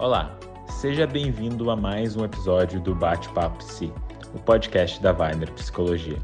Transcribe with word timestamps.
Olá, 0.00 0.34
seja 0.80 1.06
bem-vindo 1.06 1.70
a 1.70 1.76
mais 1.76 2.16
um 2.16 2.24
episódio 2.24 2.80
do 2.80 2.94
Bate-Papo 2.94 3.58
Psi, 3.58 3.92
o 4.34 4.38
podcast 4.38 4.98
da 5.02 5.12
Weiner 5.12 5.52
Psicologia. 5.52 6.16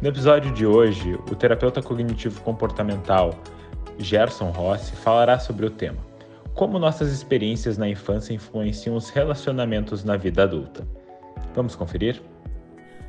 No 0.00 0.08
episódio 0.08 0.50
de 0.50 0.66
hoje, 0.66 1.14
o 1.30 1.36
terapeuta 1.36 1.80
cognitivo 1.80 2.40
comportamental 2.40 3.32
Gerson 3.96 4.50
Rossi 4.50 4.96
falará 4.96 5.38
sobre 5.38 5.66
o 5.66 5.70
tema: 5.70 5.98
Como 6.52 6.80
nossas 6.80 7.12
experiências 7.12 7.78
na 7.78 7.88
infância 7.88 8.34
influenciam 8.34 8.96
os 8.96 9.08
relacionamentos 9.10 10.02
na 10.02 10.16
vida 10.16 10.42
adulta. 10.42 10.84
Vamos 11.54 11.76
conferir? 11.76 12.20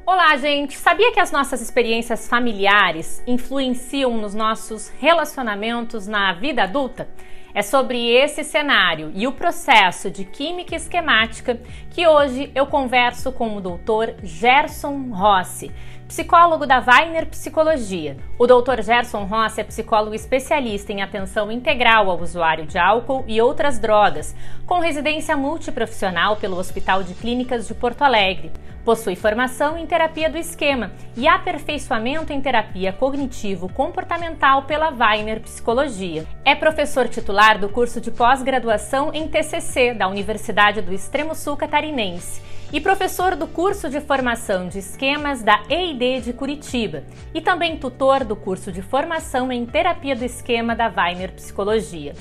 Olá, 0.06 0.38
gente! 0.38 0.78
Sabia 0.78 1.12
que 1.12 1.20
as 1.20 1.32
nossas 1.32 1.60
experiências 1.60 2.28
familiares 2.28 3.24
influenciam 3.26 4.16
nos 4.16 4.36
nossos 4.36 4.90
relacionamentos 4.90 6.06
na 6.06 6.34
vida 6.34 6.62
adulta? 6.62 7.08
É 7.56 7.62
sobre 7.62 8.10
esse 8.10 8.44
cenário 8.44 9.12
e 9.14 9.28
o 9.28 9.32
processo 9.32 10.10
de 10.10 10.26
química 10.26 10.76
esquemática 10.76 11.60
que 11.92 12.08
hoje 12.08 12.52
eu 12.56 12.66
converso 12.66 13.32
com 13.32 13.56
o 13.56 13.62
Dr. 13.62 14.16
Gerson 14.24 15.12
Rossi, 15.12 15.72
psicólogo 16.08 16.66
da 16.66 16.80
Weiner 16.80 17.28
Psicologia. 17.28 18.18
O 18.40 18.48
Dr. 18.48 18.82
Gerson 18.82 19.26
Rossi 19.26 19.62
é 19.62 19.64
psicólogo 19.64 20.16
especialista 20.16 20.92
em 20.92 21.04
atenção 21.04 21.52
integral 21.52 22.10
ao 22.10 22.20
usuário 22.20 22.66
de 22.66 22.80
álcool 22.80 23.24
e 23.28 23.40
outras 23.40 23.78
drogas, 23.78 24.36
com 24.66 24.80
residência 24.80 25.38
multiprofissional 25.38 26.38
pelo 26.38 26.58
Hospital 26.58 27.04
de 27.04 27.14
Clínicas 27.14 27.68
de 27.68 27.76
Porto 27.76 28.02
Alegre. 28.02 28.52
Possui 28.84 29.16
formação 29.16 29.78
em 29.78 29.88
terapia 29.88 30.30
do 30.30 30.38
esquema 30.38 30.92
e 31.16 31.26
aperfeiçoamento 31.26 32.34
em 32.34 32.42
terapia 32.42 32.92
cognitivo-comportamental 32.92 34.64
pela 34.64 34.90
Weiner 34.90 35.40
Psicologia. 35.40 36.26
É 36.44 36.54
professor 36.54 37.08
titular 37.08 37.58
do 37.58 37.70
curso 37.70 38.02
de 38.02 38.12
pós-graduação 38.12 39.14
em 39.14 39.26
TCC 39.26 39.94
da 39.94 40.10
Universidade 40.10 40.82
do 40.82 40.94
Extremo 40.94 41.34
Sul 41.34 41.56
Catarinense 41.56 42.42
e 42.74 42.82
professor 42.82 43.38
do 43.38 43.48
curso 43.48 43.90
de 43.90 44.02
formação 44.02 44.68
de 44.68 44.80
esquemas 44.80 45.42
da 45.42 45.64
EID 45.70 46.22
de 46.22 46.34
Curitiba 46.34 47.04
e 47.34 47.40
também 47.40 47.78
tutor 47.78 48.26
do 48.26 48.36
curso 48.36 48.70
de 48.70 48.82
formação 48.82 49.50
em 49.50 49.66
terapia 49.66 50.16
do 50.16 50.26
esquema 50.26 50.76
da 50.76 50.92
Weiner 50.94 51.32
Psicologia. 51.32 52.14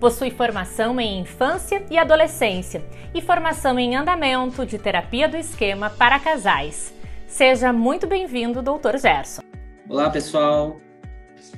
Possui 0.00 0.30
formação 0.30 1.00
em 1.00 1.18
infância 1.18 1.84
e 1.90 1.98
adolescência 1.98 2.84
e 3.12 3.20
formação 3.20 3.76
em 3.80 3.96
andamento 3.96 4.64
de 4.64 4.78
terapia 4.78 5.28
do 5.28 5.36
esquema 5.36 5.90
para 5.90 6.20
casais. 6.20 6.94
Seja 7.26 7.72
muito 7.72 8.06
bem-vindo, 8.06 8.62
Dr. 8.62 8.96
Gerson. 8.96 9.42
Olá, 9.88 10.08
pessoal. 10.08 10.80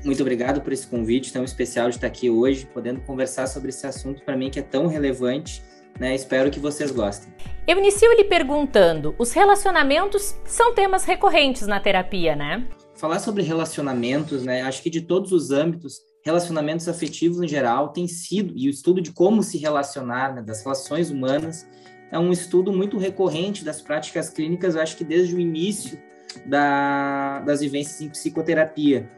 Muito 0.02 0.22
obrigado 0.22 0.62
por 0.62 0.72
esse 0.72 0.86
convite 0.86 1.30
tão 1.30 1.44
especial 1.44 1.90
de 1.90 1.96
estar 1.96 2.06
aqui 2.06 2.30
hoje, 2.30 2.64
podendo 2.72 3.02
conversar 3.02 3.46
sobre 3.46 3.68
esse 3.68 3.86
assunto 3.86 4.24
para 4.24 4.38
mim 4.38 4.48
que 4.48 4.58
é 4.58 4.62
tão 4.62 4.86
relevante. 4.86 5.62
Né? 5.98 6.14
Espero 6.14 6.50
que 6.50 6.58
vocês 6.58 6.90
gostem. 6.90 7.30
Eu 7.66 7.76
inicio 7.76 8.10
lhe 8.14 8.24
perguntando: 8.24 9.14
os 9.18 9.34
relacionamentos 9.34 10.34
são 10.46 10.74
temas 10.74 11.04
recorrentes 11.04 11.66
na 11.66 11.78
terapia, 11.78 12.34
né? 12.34 12.66
Falar 12.96 13.18
sobre 13.18 13.42
relacionamentos, 13.42 14.42
né? 14.44 14.62
Acho 14.62 14.82
que 14.82 14.88
de 14.88 15.02
todos 15.02 15.30
os 15.30 15.50
âmbitos, 15.50 16.00
relacionamentos 16.22 16.88
afetivos 16.88 17.40
em 17.42 17.48
geral 17.48 17.90
tem 17.90 18.06
sido, 18.06 18.52
e 18.56 18.68
o 18.68 18.70
estudo 18.70 19.00
de 19.00 19.12
como 19.12 19.42
se 19.42 19.58
relacionar, 19.58 20.34
né, 20.34 20.42
das 20.42 20.62
relações 20.62 21.10
humanas, 21.10 21.66
é 22.10 22.18
um 22.18 22.32
estudo 22.32 22.72
muito 22.72 22.98
recorrente 22.98 23.64
das 23.64 23.80
práticas 23.80 24.28
clínicas, 24.28 24.74
eu 24.74 24.82
acho 24.82 24.96
que 24.96 25.04
desde 25.04 25.34
o 25.34 25.40
início 25.40 25.98
da, 26.44 27.40
das 27.40 27.60
vivências 27.60 28.00
em 28.00 28.08
psicoterapia. 28.08 29.08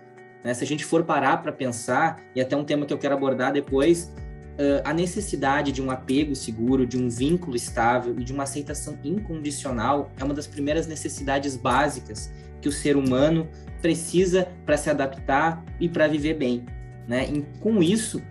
Né? 0.45 0.55
Se 0.55 0.65
a 0.65 0.67
gente 0.67 0.85
for 0.85 1.05
parar 1.05 1.43
para 1.43 1.53
pensar, 1.53 2.21
e 2.35 2.41
até 2.41 2.57
um 2.57 2.65
tema 2.65 2.87
que 2.87 2.93
eu 2.93 2.99
quero 2.99 3.15
abordar 3.15 3.53
depois, 3.53 4.13
uh, 4.53 4.83
a 4.85 4.93
necessidade 4.93 5.73
de 5.73 5.81
um 5.83 5.91
apego 5.91 6.35
seguro, 6.35 6.87
de 6.87 6.99
um 6.99 7.09
vínculo 7.09 7.57
estável 7.57 8.15
e 8.19 8.25
de 8.25 8.33
uma 8.33 8.43
aceitação 8.43 8.99
incondicional 9.03 10.11
é 10.19 10.25
uma 10.25 10.35
das 10.35 10.47
primeiras 10.47 10.87
necessidades 10.87 11.57
básicas 11.57 12.31
que 12.61 12.69
o 12.69 12.73
ser 12.73 12.97
humano 12.97 13.49
precisa 13.81 14.49
para 14.65 14.77
se 14.77 14.89
adaptar 14.89 15.65
e 15.81 15.89
para 15.89 16.07
viver 16.07 16.35
bem. 16.35 16.65
Né? 17.13 17.29
E 17.31 17.43
com 17.61 17.83
isso, 17.83 18.23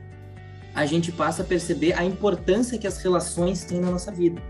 a 0.74 0.88
gente 0.88 1.12
passa 1.12 1.44
a 1.44 1.46
perceber 1.46 1.94
a 1.94 2.04
importância 2.04 2.80
que 2.80 2.88
as 2.88 2.98
relações 2.98 3.64
têm 3.64 3.80
na 3.80 3.92
nossa 3.92 4.12
vida. 4.12 4.42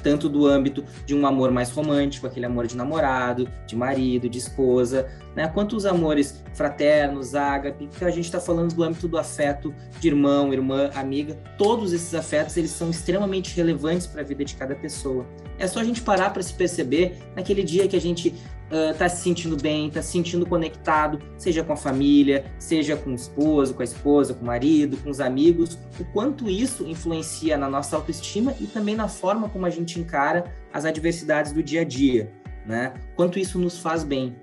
Tanto 0.00 0.28
do 0.28 0.46
âmbito 0.46 0.84
de 1.04 1.12
um 1.12 1.26
amor 1.26 1.50
mais 1.50 1.72
romântico, 1.72 2.24
aquele 2.24 2.46
amor 2.46 2.68
de 2.68 2.76
namorado, 2.76 3.48
de 3.66 3.74
marido, 3.74 4.28
de 4.28 4.38
esposa, 4.38 5.10
né? 5.34 5.48
quanto 5.48 5.74
os 5.74 5.84
amores 5.84 6.40
fraternos, 6.54 7.34
ágape, 7.34 7.88
que 7.88 8.04
a 8.04 8.10
gente 8.10 8.26
está 8.26 8.38
falando 8.38 8.72
do 8.72 8.84
âmbito 8.84 9.08
do 9.08 9.18
afeto 9.18 9.74
de 9.98 10.06
irmão, 10.06 10.52
irmã, 10.52 10.90
amiga. 10.94 11.36
Todos 11.58 11.92
esses 11.92 12.14
afetos 12.14 12.56
eles 12.56 12.70
são 12.70 12.90
extremamente 12.90 13.56
relevantes 13.56 14.06
para 14.06 14.20
a 14.20 14.24
vida 14.24 14.44
de 14.44 14.54
cada 14.54 14.76
pessoa. 14.76 15.26
É 15.58 15.66
só 15.66 15.80
a 15.80 15.84
gente 15.84 16.00
parar 16.00 16.30
para 16.30 16.44
se 16.44 16.54
perceber 16.54 17.18
naquele 17.34 17.64
dia 17.64 17.88
que 17.88 17.96
a 17.96 18.00
gente 18.00 18.36
está 18.70 19.08
se 19.08 19.22
sentindo 19.22 19.56
bem, 19.56 19.88
está 19.88 20.00
se 20.00 20.12
sentindo 20.12 20.46
conectado, 20.46 21.18
seja 21.36 21.64
com 21.64 21.72
a 21.72 21.76
família, 21.76 22.44
seja 22.58 22.96
com 22.96 23.10
o 23.10 23.14
esposo, 23.14 23.74
com 23.74 23.82
a 23.82 23.84
esposa, 23.84 24.34
com 24.34 24.42
o 24.42 24.46
marido, 24.46 24.96
com 24.98 25.10
os 25.10 25.20
amigos, 25.20 25.78
o 25.98 26.04
quanto 26.12 26.48
isso 26.48 26.86
influencia 26.86 27.56
na 27.56 27.68
nossa 27.68 27.96
autoestima 27.96 28.54
e 28.60 28.66
também 28.66 28.94
na 28.94 29.08
forma 29.08 29.48
como 29.48 29.66
a 29.66 29.70
gente 29.70 29.98
encara 29.98 30.44
as 30.72 30.84
adversidades 30.84 31.52
do 31.52 31.62
dia 31.62 31.80
a 31.80 31.84
dia, 31.84 32.32
né? 32.64 32.94
Quanto 33.16 33.38
isso 33.38 33.58
nos 33.58 33.78
faz 33.78 34.04
bem. 34.04 34.36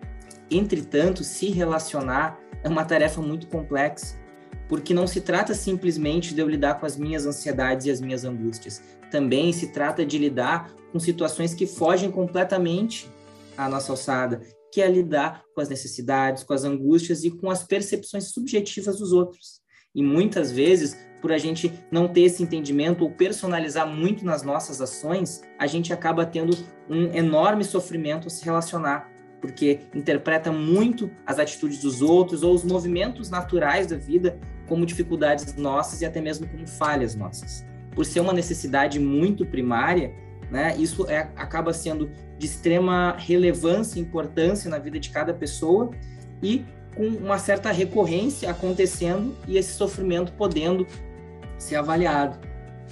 Entretanto, 0.51 1.23
se 1.23 1.49
relacionar 1.49 2.39
é 2.63 2.69
uma 2.69 2.83
tarefa 2.83 3.21
muito 3.21 3.47
complexa, 3.47 4.17
porque 4.67 4.93
não 4.93 5.07
se 5.07 5.21
trata 5.21 5.53
simplesmente 5.53 6.33
de 6.33 6.41
eu 6.41 6.49
lidar 6.49 6.75
com 6.75 6.85
as 6.85 6.97
minhas 6.97 7.25
ansiedades 7.25 7.85
e 7.85 7.91
as 7.91 8.01
minhas 8.01 8.25
angústias. 8.25 8.81
Também 9.09 9.53
se 9.53 9.67
trata 9.67 10.05
de 10.05 10.17
lidar 10.17 10.69
com 10.91 10.99
situações 10.99 11.53
que 11.53 11.65
fogem 11.65 12.11
completamente 12.11 13.09
à 13.57 13.67
nossa 13.67 13.91
alçada, 13.91 14.41
que 14.71 14.81
é 14.81 14.89
lidar 14.89 15.43
com 15.55 15.61
as 15.61 15.69
necessidades, 15.69 16.43
com 16.43 16.53
as 16.53 16.63
angústias 16.63 17.23
e 17.23 17.31
com 17.31 17.49
as 17.49 17.63
percepções 17.63 18.31
subjetivas 18.31 18.99
dos 18.99 19.11
outros. 19.11 19.61
E 19.95 20.03
muitas 20.03 20.51
vezes, 20.51 20.95
por 21.21 21.31
a 21.31 21.37
gente 21.37 21.73
não 21.91 22.07
ter 22.07 22.21
esse 22.21 22.43
entendimento 22.43 23.03
ou 23.03 23.11
personalizar 23.11 23.87
muito 23.87 24.23
nas 24.23 24.43
nossas 24.43 24.79
ações, 24.81 25.41
a 25.57 25.65
gente 25.65 25.91
acaba 25.91 26.25
tendo 26.25 26.55
um 26.89 27.05
enorme 27.13 27.63
sofrimento 27.63 28.27
a 28.27 28.29
se 28.29 28.45
relacionar, 28.45 29.09
porque 29.41 29.79
interpreta 29.95 30.51
muito 30.51 31.09
as 31.25 31.39
atitudes 31.39 31.79
dos 31.81 32.01
outros 32.01 32.43
ou 32.43 32.53
os 32.53 32.63
movimentos 32.63 33.29
naturais 33.29 33.87
da 33.87 33.97
vida 33.97 34.39
como 34.67 34.85
dificuldades 34.85 35.55
nossas 35.55 36.01
e 36.01 36.05
até 36.05 36.21
mesmo 36.21 36.47
como 36.47 36.67
falhas 36.67 37.15
nossas. 37.15 37.65
Por 37.95 38.05
ser 38.05 38.19
uma 38.19 38.33
necessidade 38.33 38.99
muito 38.99 39.45
primária, 39.45 40.13
né, 40.51 40.75
isso 40.77 41.09
é, 41.09 41.31
acaba 41.35 41.73
sendo 41.73 42.11
de 42.37 42.45
extrema 42.45 43.15
relevância 43.17 43.99
e 43.99 44.01
importância 44.01 44.69
na 44.69 44.77
vida 44.77 44.99
de 44.99 45.09
cada 45.09 45.33
pessoa 45.33 45.91
e 46.41 46.63
com 46.95 47.07
uma 47.07 47.37
certa 47.37 47.71
recorrência 47.71 48.49
acontecendo 48.49 49.35
e 49.47 49.57
esse 49.57 49.73
sofrimento 49.73 50.33
podendo 50.33 50.85
ser 51.57 51.75
avaliado. 51.75 52.39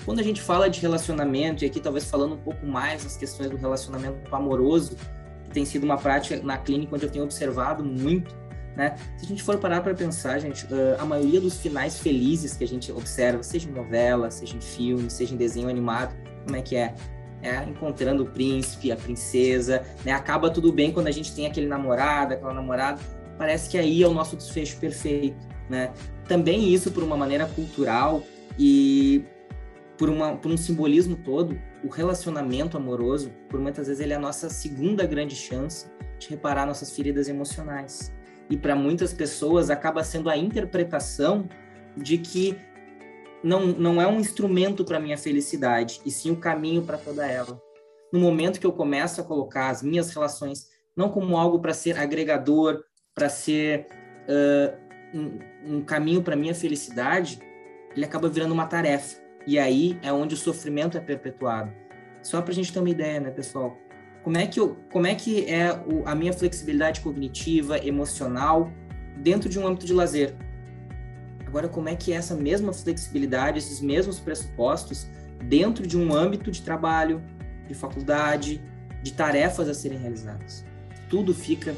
Quando 0.04 0.20
a 0.20 0.24
gente 0.24 0.42
fala 0.42 0.70
de 0.70 0.80
relacionamento, 0.82 1.64
e 1.64 1.68
aqui 1.68 1.80
talvez 1.80 2.06
falando 2.06 2.36
um 2.36 2.38
pouco 2.38 2.66
mais 2.66 3.04
das 3.04 3.18
questões 3.18 3.50
do 3.50 3.58
relacionamento 3.58 4.34
amoroso, 4.36 4.98
que 5.46 5.52
tem 5.52 5.66
sido 5.66 5.84
uma 5.84 5.98
prática 5.98 6.42
na 6.44 6.58
clínica 6.58 6.96
onde 6.96 7.06
eu 7.06 7.10
tenho 7.10 7.24
observado 7.24 7.84
muito, 7.84 8.36
né? 8.76 8.96
Se 9.18 9.26
a 9.26 9.28
gente 9.28 9.42
for 9.42 9.58
parar 9.58 9.82
para 9.82 9.94
pensar, 9.94 10.38
gente, 10.40 10.68
a 11.00 11.06
maioria 11.06 11.40
dos 11.40 11.58
finais 11.60 11.98
felizes 11.98 12.58
que 12.58 12.64
a 12.64 12.68
gente 12.68 12.92
observa, 12.92 13.42
seja 13.42 13.70
em 13.70 13.72
novela, 13.72 14.30
seja 14.30 14.58
em 14.58 14.62
filme, 14.62 15.10
seja 15.10 15.34
em 15.34 15.38
desenho 15.38 15.70
animado, 15.70 16.14
como 16.44 16.58
é 16.58 16.62
que 16.62 16.76
é? 16.76 16.94
É, 17.46 17.64
encontrando 17.64 18.24
o 18.24 18.26
príncipe, 18.26 18.92
a 18.92 18.96
princesa, 18.96 19.84
né? 20.04 20.12
Acaba 20.12 20.50
tudo 20.50 20.72
bem 20.72 20.92
quando 20.92 21.06
a 21.06 21.12
gente 21.12 21.32
tem 21.36 21.46
aquele 21.46 21.68
namorado, 21.68 22.34
aquela 22.34 22.54
namorada. 22.54 23.00
Parece 23.38 23.70
que 23.70 23.78
aí 23.78 24.02
é 24.02 24.08
o 24.08 24.14
nosso 24.14 24.36
desfecho 24.36 24.80
perfeito, 24.80 25.38
né? 25.70 25.94
Também 26.28 26.74
isso 26.74 26.92
por 26.92 27.04
uma 27.04 27.16
maneira 27.16 27.46
cultural 27.46 28.24
e 28.58 29.24
por, 29.96 30.10
uma, 30.10 30.36
por 30.36 30.52
um 30.52 30.58
simbolismo 30.58 31.16
todo, 31.18 31.56
o 31.84 31.88
relacionamento 31.88 32.78
amoroso, 32.78 33.30
por 33.48 33.60
muitas 33.60 33.86
vezes 33.86 34.02
ele 34.02 34.14
é 34.14 34.16
a 34.16 34.20
nossa 34.20 34.50
segunda 34.50 35.06
grande 35.06 35.36
chance 35.36 35.86
de 36.18 36.30
reparar 36.30 36.66
nossas 36.66 36.96
feridas 36.96 37.28
emocionais 37.28 38.12
e 38.50 38.58
para 38.58 38.76
muitas 38.76 39.14
pessoas 39.14 39.70
acaba 39.70 40.04
sendo 40.04 40.30
a 40.30 40.38
interpretação 40.38 41.48
de 41.96 42.18
que 42.18 42.58
não, 43.44 43.68
não 43.68 44.02
é 44.02 44.08
um 44.08 44.20
instrumento 44.20 44.84
para 44.84 45.00
minha 45.00 45.18
felicidade, 45.18 46.02
e 46.06 46.12
sim 46.12 46.32
o 46.32 46.38
caminho 46.38 46.82
para 46.82 46.98
toda 46.98 47.26
ela. 47.26 47.62
No 48.12 48.20
momento 48.20 48.60
que 48.60 48.66
eu 48.66 48.72
começo 48.72 49.22
a 49.22 49.24
colocar 49.24 49.70
as 49.70 49.84
minhas 49.84 50.10
relações 50.10 50.70
não 50.96 51.10
como 51.10 51.38
algo 51.38 51.60
para 51.60 51.74
ser 51.74 52.00
agregador, 52.00 52.84
para 53.14 53.28
ser 53.28 53.88
uh, 54.30 55.18
um, 55.18 55.78
um 55.78 55.82
caminho 55.82 56.22
para 56.22 56.36
minha 56.36 56.56
felicidade, 56.56 57.40
ele 57.96 58.06
acaba 58.06 58.30
virando 58.30 58.54
uma 58.54 58.66
tarefa. 58.66 59.20
E 59.46 59.60
aí 59.60 60.00
é 60.02 60.12
onde 60.12 60.34
o 60.34 60.38
sofrimento 60.38 60.98
é 60.98 61.02
perpetuado. 61.02 61.72
Só 62.24 62.42
para 62.42 62.52
a 62.52 62.56
gente 62.56 62.74
ter 62.74 62.80
uma 62.80 62.90
ideia, 62.90 63.20
né, 63.20 63.30
pessoal? 63.30 63.78
Como 64.24 64.38
é 64.38 64.48
que, 64.48 64.60
eu, 64.60 64.76
como 64.92 65.06
é, 65.06 65.14
que 65.14 65.46
é 65.46 65.80
a 66.06 66.16
minha 66.16 66.34
flexibilidade 66.34 67.02
cognitiva, 67.02 67.78
emocional, 67.86 68.72
dentro 69.18 69.48
de 69.48 69.60
um 69.60 69.68
âmbito 69.68 69.86
de 69.86 69.94
lazer? 69.94 70.36
Agora, 71.46 71.68
como 71.68 71.90
é 71.90 71.96
que 71.96 72.12
essa 72.12 72.36
mesma 72.36 72.74
flexibilidade, 72.74 73.60
esses 73.60 73.80
mesmos 73.82 74.20
pressupostos 74.20 75.08
dentro 75.44 75.86
de 75.86 75.98
um 75.98 76.14
âmbito 76.14 76.52
de 76.52 76.62
trabalho, 76.62 77.22
de 77.68 77.74
faculdade, 77.74 78.62
de 79.02 79.14
tarefas 79.14 79.70
a 79.70 79.74
serem 79.74 79.98
realizadas. 79.98 80.66
Tudo 81.10 81.34
fica 81.34 81.76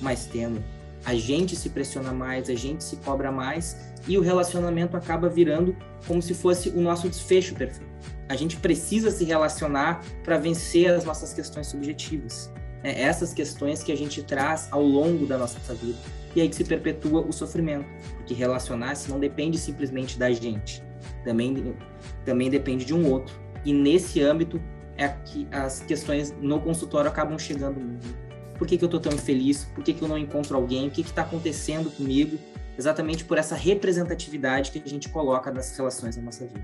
mais 0.00 0.26
tênue. 0.26 0.62
A 1.04 1.14
gente 1.14 1.56
se 1.56 1.70
pressiona 1.70 2.12
mais, 2.12 2.48
a 2.48 2.54
gente 2.54 2.84
se 2.84 2.96
cobra 2.96 3.32
mais 3.32 3.76
e 4.06 4.16
o 4.16 4.20
relacionamento 4.20 4.96
acaba 4.96 5.28
virando 5.28 5.74
como 6.06 6.22
se 6.22 6.34
fosse 6.34 6.68
o 6.70 6.80
nosso 6.80 7.08
desfecho 7.08 7.54
perfeito. 7.54 7.90
A 8.28 8.36
gente 8.36 8.56
precisa 8.56 9.10
se 9.10 9.24
relacionar 9.24 10.04
para 10.22 10.38
vencer 10.38 10.92
as 10.92 11.04
nossas 11.04 11.32
questões 11.32 11.66
subjetivas. 11.66 12.50
É 12.82 13.02
essas 13.02 13.34
questões 13.34 13.82
que 13.82 13.92
a 13.92 13.96
gente 13.96 14.22
traz 14.22 14.68
ao 14.70 14.82
longo 14.82 15.26
da 15.26 15.36
nossa 15.36 15.74
vida. 15.74 15.98
E 16.34 16.40
aí 16.40 16.48
que 16.48 16.56
se 16.56 16.64
perpetua 16.64 17.20
o 17.20 17.32
sofrimento. 17.32 17.86
Porque 18.16 18.34
relacionar-se 18.34 19.10
não 19.10 19.18
depende 19.18 19.58
simplesmente 19.58 20.18
da 20.18 20.30
gente. 20.30 20.82
Também, 21.24 21.74
também 22.24 22.48
depende 22.48 22.84
de 22.84 22.94
um 22.94 23.10
outro. 23.10 23.34
E 23.64 23.72
nesse 23.72 24.22
âmbito 24.22 24.60
é 24.96 25.08
que 25.08 25.46
as 25.50 25.80
questões 25.80 26.32
no 26.40 26.60
consultório 26.60 27.10
acabam 27.10 27.38
chegando. 27.38 27.80
Por 28.56 28.66
que, 28.66 28.76
que 28.76 28.84
eu 28.84 28.86
estou 28.86 29.00
tão 29.00 29.12
infeliz? 29.12 29.64
Por 29.74 29.82
que, 29.82 29.92
que 29.92 30.02
eu 30.02 30.08
não 30.08 30.18
encontro 30.18 30.56
alguém? 30.56 30.88
O 30.88 30.90
que 30.90 31.00
está 31.00 31.22
acontecendo 31.22 31.90
comigo? 31.90 32.38
Exatamente 32.78 33.24
por 33.24 33.38
essa 33.38 33.54
representatividade 33.54 34.70
que 34.70 34.82
a 34.84 34.88
gente 34.88 35.08
coloca 35.08 35.50
nas 35.50 35.76
relações 35.76 36.16
da 36.16 36.22
nossa 36.22 36.46
vida. 36.46 36.62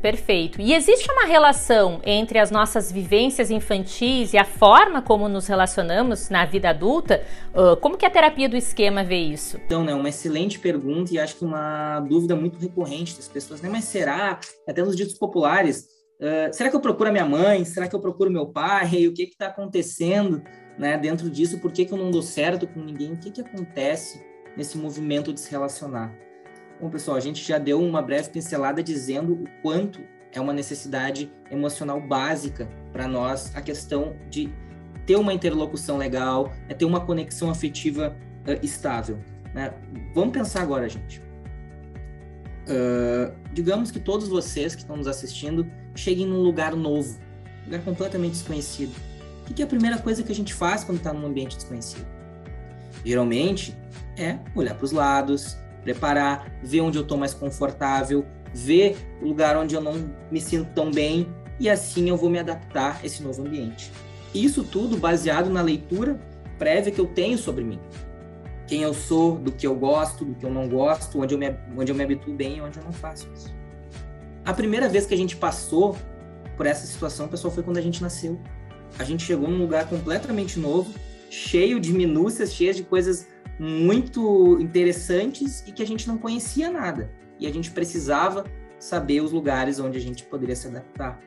Perfeito. 0.00 0.60
E 0.60 0.72
existe 0.72 1.10
uma 1.12 1.26
relação 1.26 2.00
entre 2.04 2.38
as 2.38 2.50
nossas 2.50 2.90
vivências 2.90 3.50
infantis 3.50 4.32
e 4.32 4.38
a 4.38 4.44
forma 4.44 5.02
como 5.02 5.28
nos 5.28 5.46
relacionamos 5.46 6.30
na 6.30 6.46
vida 6.46 6.70
adulta? 6.70 7.22
Uh, 7.54 7.76
como 7.76 7.98
que 7.98 8.06
a 8.06 8.10
terapia 8.10 8.48
do 8.48 8.56
esquema 8.56 9.04
vê 9.04 9.18
isso? 9.18 9.58
Então, 9.66 9.84
né, 9.84 9.94
uma 9.94 10.08
excelente 10.08 10.58
pergunta 10.58 11.12
e 11.12 11.18
acho 11.18 11.36
que 11.36 11.44
uma 11.44 12.00
dúvida 12.00 12.34
muito 12.34 12.58
recorrente 12.58 13.14
das 13.14 13.28
pessoas, 13.28 13.60
né? 13.60 13.68
Mas 13.68 13.84
será, 13.84 14.40
até 14.66 14.82
nos 14.82 14.96
ditos 14.96 15.18
populares, 15.18 15.86
uh, 16.18 16.52
será 16.52 16.70
que 16.70 16.76
eu 16.76 16.80
procuro 16.80 17.10
a 17.10 17.12
minha 17.12 17.26
mãe? 17.26 17.62
Será 17.66 17.86
que 17.86 17.94
eu 17.94 18.00
procuro 18.00 18.30
meu 18.30 18.46
pai? 18.46 18.88
O 19.06 19.12
que 19.12 19.24
está 19.24 19.48
acontecendo 19.48 20.42
né, 20.78 20.96
dentro 20.96 21.28
disso? 21.28 21.58
Por 21.58 21.72
que, 21.72 21.84
que 21.84 21.92
eu 21.92 21.98
não 21.98 22.10
dou 22.10 22.22
certo 22.22 22.66
com 22.66 22.80
ninguém? 22.80 23.12
O 23.12 23.18
que, 23.18 23.30
que 23.30 23.42
acontece 23.42 24.24
nesse 24.56 24.78
movimento 24.78 25.30
de 25.30 25.40
se 25.40 25.50
relacionar? 25.50 26.29
Bom, 26.80 26.88
pessoal, 26.88 27.18
a 27.18 27.20
gente 27.20 27.46
já 27.46 27.58
deu 27.58 27.78
uma 27.78 28.00
breve 28.00 28.30
pincelada 28.30 28.82
dizendo 28.82 29.34
o 29.34 29.44
quanto 29.60 30.00
é 30.32 30.40
uma 30.40 30.52
necessidade 30.52 31.30
emocional 31.50 32.00
básica 32.00 32.66
para 32.90 33.06
nós 33.06 33.54
a 33.54 33.60
questão 33.60 34.16
de 34.30 34.50
ter 35.04 35.16
uma 35.16 35.34
interlocução 35.34 35.98
legal, 35.98 36.50
é 36.70 36.74
ter 36.74 36.86
uma 36.86 37.04
conexão 37.04 37.50
afetiva 37.50 38.16
uh, 38.46 38.64
estável. 38.64 39.18
Né? 39.52 39.74
Vamos 40.14 40.32
pensar 40.32 40.62
agora, 40.62 40.88
gente. 40.88 41.20
Uh, 42.66 43.34
digamos 43.52 43.90
que 43.90 44.00
todos 44.00 44.28
vocês 44.28 44.74
que 44.74 44.80
estão 44.80 44.96
nos 44.96 45.06
assistindo 45.06 45.70
cheguem 45.94 46.26
num 46.26 46.40
lugar 46.40 46.74
novo, 46.74 47.20
lugar 47.66 47.82
completamente 47.82 48.32
desconhecido. 48.32 48.94
O 49.50 49.52
que 49.52 49.60
é 49.60 49.66
a 49.66 49.68
primeira 49.68 49.98
coisa 49.98 50.22
que 50.22 50.32
a 50.32 50.34
gente 50.34 50.54
faz 50.54 50.82
quando 50.82 50.96
está 50.96 51.12
num 51.12 51.26
ambiente 51.26 51.56
desconhecido? 51.56 52.06
Geralmente 53.04 53.76
é 54.16 54.38
olhar 54.54 54.74
para 54.74 54.84
os 54.84 54.92
lados, 54.92 55.58
preparar, 55.82 56.50
ver 56.62 56.80
onde 56.80 56.98
eu 56.98 57.02
estou 57.02 57.16
mais 57.16 57.34
confortável, 57.34 58.24
ver 58.52 58.96
o 59.20 59.26
lugar 59.26 59.56
onde 59.56 59.74
eu 59.74 59.80
não 59.80 60.10
me 60.30 60.40
sinto 60.40 60.70
tão 60.74 60.90
bem 60.90 61.28
e 61.58 61.68
assim 61.68 62.08
eu 62.08 62.16
vou 62.16 62.30
me 62.30 62.38
adaptar 62.38 63.00
a 63.02 63.06
esse 63.06 63.22
novo 63.22 63.42
ambiente. 63.42 63.90
Isso 64.34 64.62
tudo 64.62 64.96
baseado 64.96 65.50
na 65.50 65.62
leitura 65.62 66.18
prévia 66.58 66.92
que 66.92 67.00
eu 67.00 67.06
tenho 67.06 67.36
sobre 67.36 67.64
mim. 67.64 67.80
Quem 68.66 68.82
eu 68.82 68.94
sou, 68.94 69.36
do 69.36 69.50
que 69.50 69.66
eu 69.66 69.74
gosto, 69.74 70.24
do 70.24 70.34
que 70.34 70.46
eu 70.46 70.50
não 70.50 70.68
gosto, 70.68 71.20
onde 71.20 71.34
eu 71.34 71.38
me, 71.38 71.52
onde 71.76 71.90
eu 71.90 71.96
me 71.96 72.04
habituo 72.04 72.32
bem 72.34 72.58
e 72.58 72.60
onde 72.60 72.78
eu 72.78 72.84
não 72.84 72.92
faço 72.92 73.28
isso. 73.34 73.52
A 74.44 74.52
primeira 74.52 74.88
vez 74.88 75.06
que 75.06 75.14
a 75.14 75.16
gente 75.16 75.36
passou 75.36 75.96
por 76.56 76.66
essa 76.66 76.86
situação, 76.86 77.26
pessoal, 77.26 77.52
foi 77.52 77.62
quando 77.62 77.78
a 77.78 77.80
gente 77.80 78.00
nasceu. 78.02 78.40
A 78.98 79.04
gente 79.04 79.24
chegou 79.24 79.48
num 79.48 79.58
lugar 79.58 79.88
completamente 79.88 80.58
novo, 80.58 80.92
cheio 81.28 81.80
de 81.80 81.92
minúcias, 81.92 82.52
cheio 82.52 82.74
de 82.74 82.82
coisas 82.82 83.26
muito 83.60 84.58
interessantes 84.58 85.62
e 85.66 85.72
que 85.72 85.82
a 85.82 85.86
gente 85.86 86.08
não 86.08 86.16
conhecia 86.16 86.70
nada. 86.70 87.12
E 87.38 87.46
a 87.46 87.52
gente 87.52 87.70
precisava 87.70 88.44
saber 88.78 89.20
os 89.20 89.32
lugares 89.32 89.78
onde 89.78 89.98
a 89.98 90.00
gente 90.00 90.24
poderia 90.24 90.56
se 90.56 90.66
adaptar. 90.66 91.20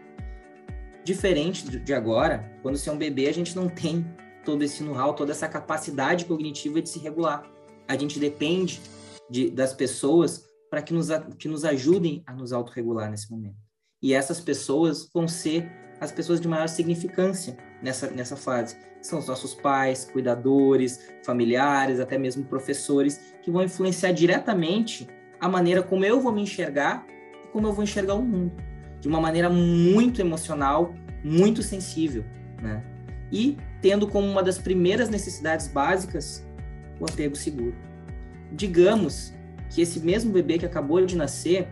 Diferente 1.03 1.77
de 1.77 1.93
agora, 1.93 2.51
quando 2.63 2.75
você 2.75 2.89
é 2.89 2.91
um 2.91 2.97
bebê, 2.97 3.27
a 3.27 3.33
gente 3.33 3.55
não 3.55 3.69
tem 3.69 4.03
todo 4.43 4.63
esse 4.63 4.81
know-how, 4.81 5.13
toda 5.13 5.31
essa 5.31 5.47
capacidade 5.47 6.25
cognitiva 6.25 6.81
de 6.81 6.89
se 6.89 6.97
regular. 6.97 7.43
A 7.87 7.95
gente 7.95 8.19
depende 8.19 8.81
de, 9.29 9.51
das 9.51 9.71
pessoas 9.71 10.47
para 10.71 10.81
que 10.81 10.91
nos, 10.91 11.09
que 11.37 11.47
nos 11.47 11.63
ajudem 11.63 12.23
a 12.25 12.33
nos 12.33 12.51
autorregular 12.51 13.11
nesse 13.11 13.29
momento. 13.29 13.57
E 14.01 14.11
essas 14.11 14.39
pessoas 14.39 15.07
vão 15.13 15.27
ser 15.27 15.69
as 16.03 16.11
pessoas 16.11 16.41
de 16.41 16.47
maior 16.47 16.67
significância 16.67 17.55
nessa, 17.81 18.09
nessa 18.09 18.35
fase. 18.35 18.75
São 19.01 19.19
os 19.19 19.27
nossos 19.27 19.53
pais, 19.53 20.05
cuidadores, 20.05 20.99
familiares, 21.23 21.99
até 21.99 22.17
mesmo 22.17 22.43
professores, 22.43 23.33
que 23.41 23.49
vão 23.49 23.63
influenciar 23.63 24.11
diretamente 24.11 25.07
a 25.39 25.47
maneira 25.47 25.81
como 25.81 26.03
eu 26.05 26.19
vou 26.19 26.31
me 26.31 26.41
enxergar 26.41 27.05
e 27.43 27.47
como 27.47 27.67
eu 27.67 27.73
vou 27.73 27.83
enxergar 27.83 28.15
o 28.15 28.21
mundo. 28.21 28.53
De 28.99 29.07
uma 29.07 29.19
maneira 29.19 29.49
muito 29.49 30.21
emocional, 30.21 30.93
muito 31.23 31.63
sensível, 31.63 32.23
né? 32.61 32.83
E 33.31 33.57
tendo 33.81 34.07
como 34.07 34.27
uma 34.27 34.43
das 34.43 34.57
primeiras 34.57 35.09
necessidades 35.09 35.67
básicas 35.67 36.45
o 36.99 37.05
apego 37.05 37.35
seguro. 37.35 37.75
Digamos 38.51 39.33
que 39.69 39.81
esse 39.81 39.99
mesmo 39.99 40.31
bebê 40.31 40.57
que 40.57 40.65
acabou 40.65 41.05
de 41.05 41.15
nascer 41.15 41.67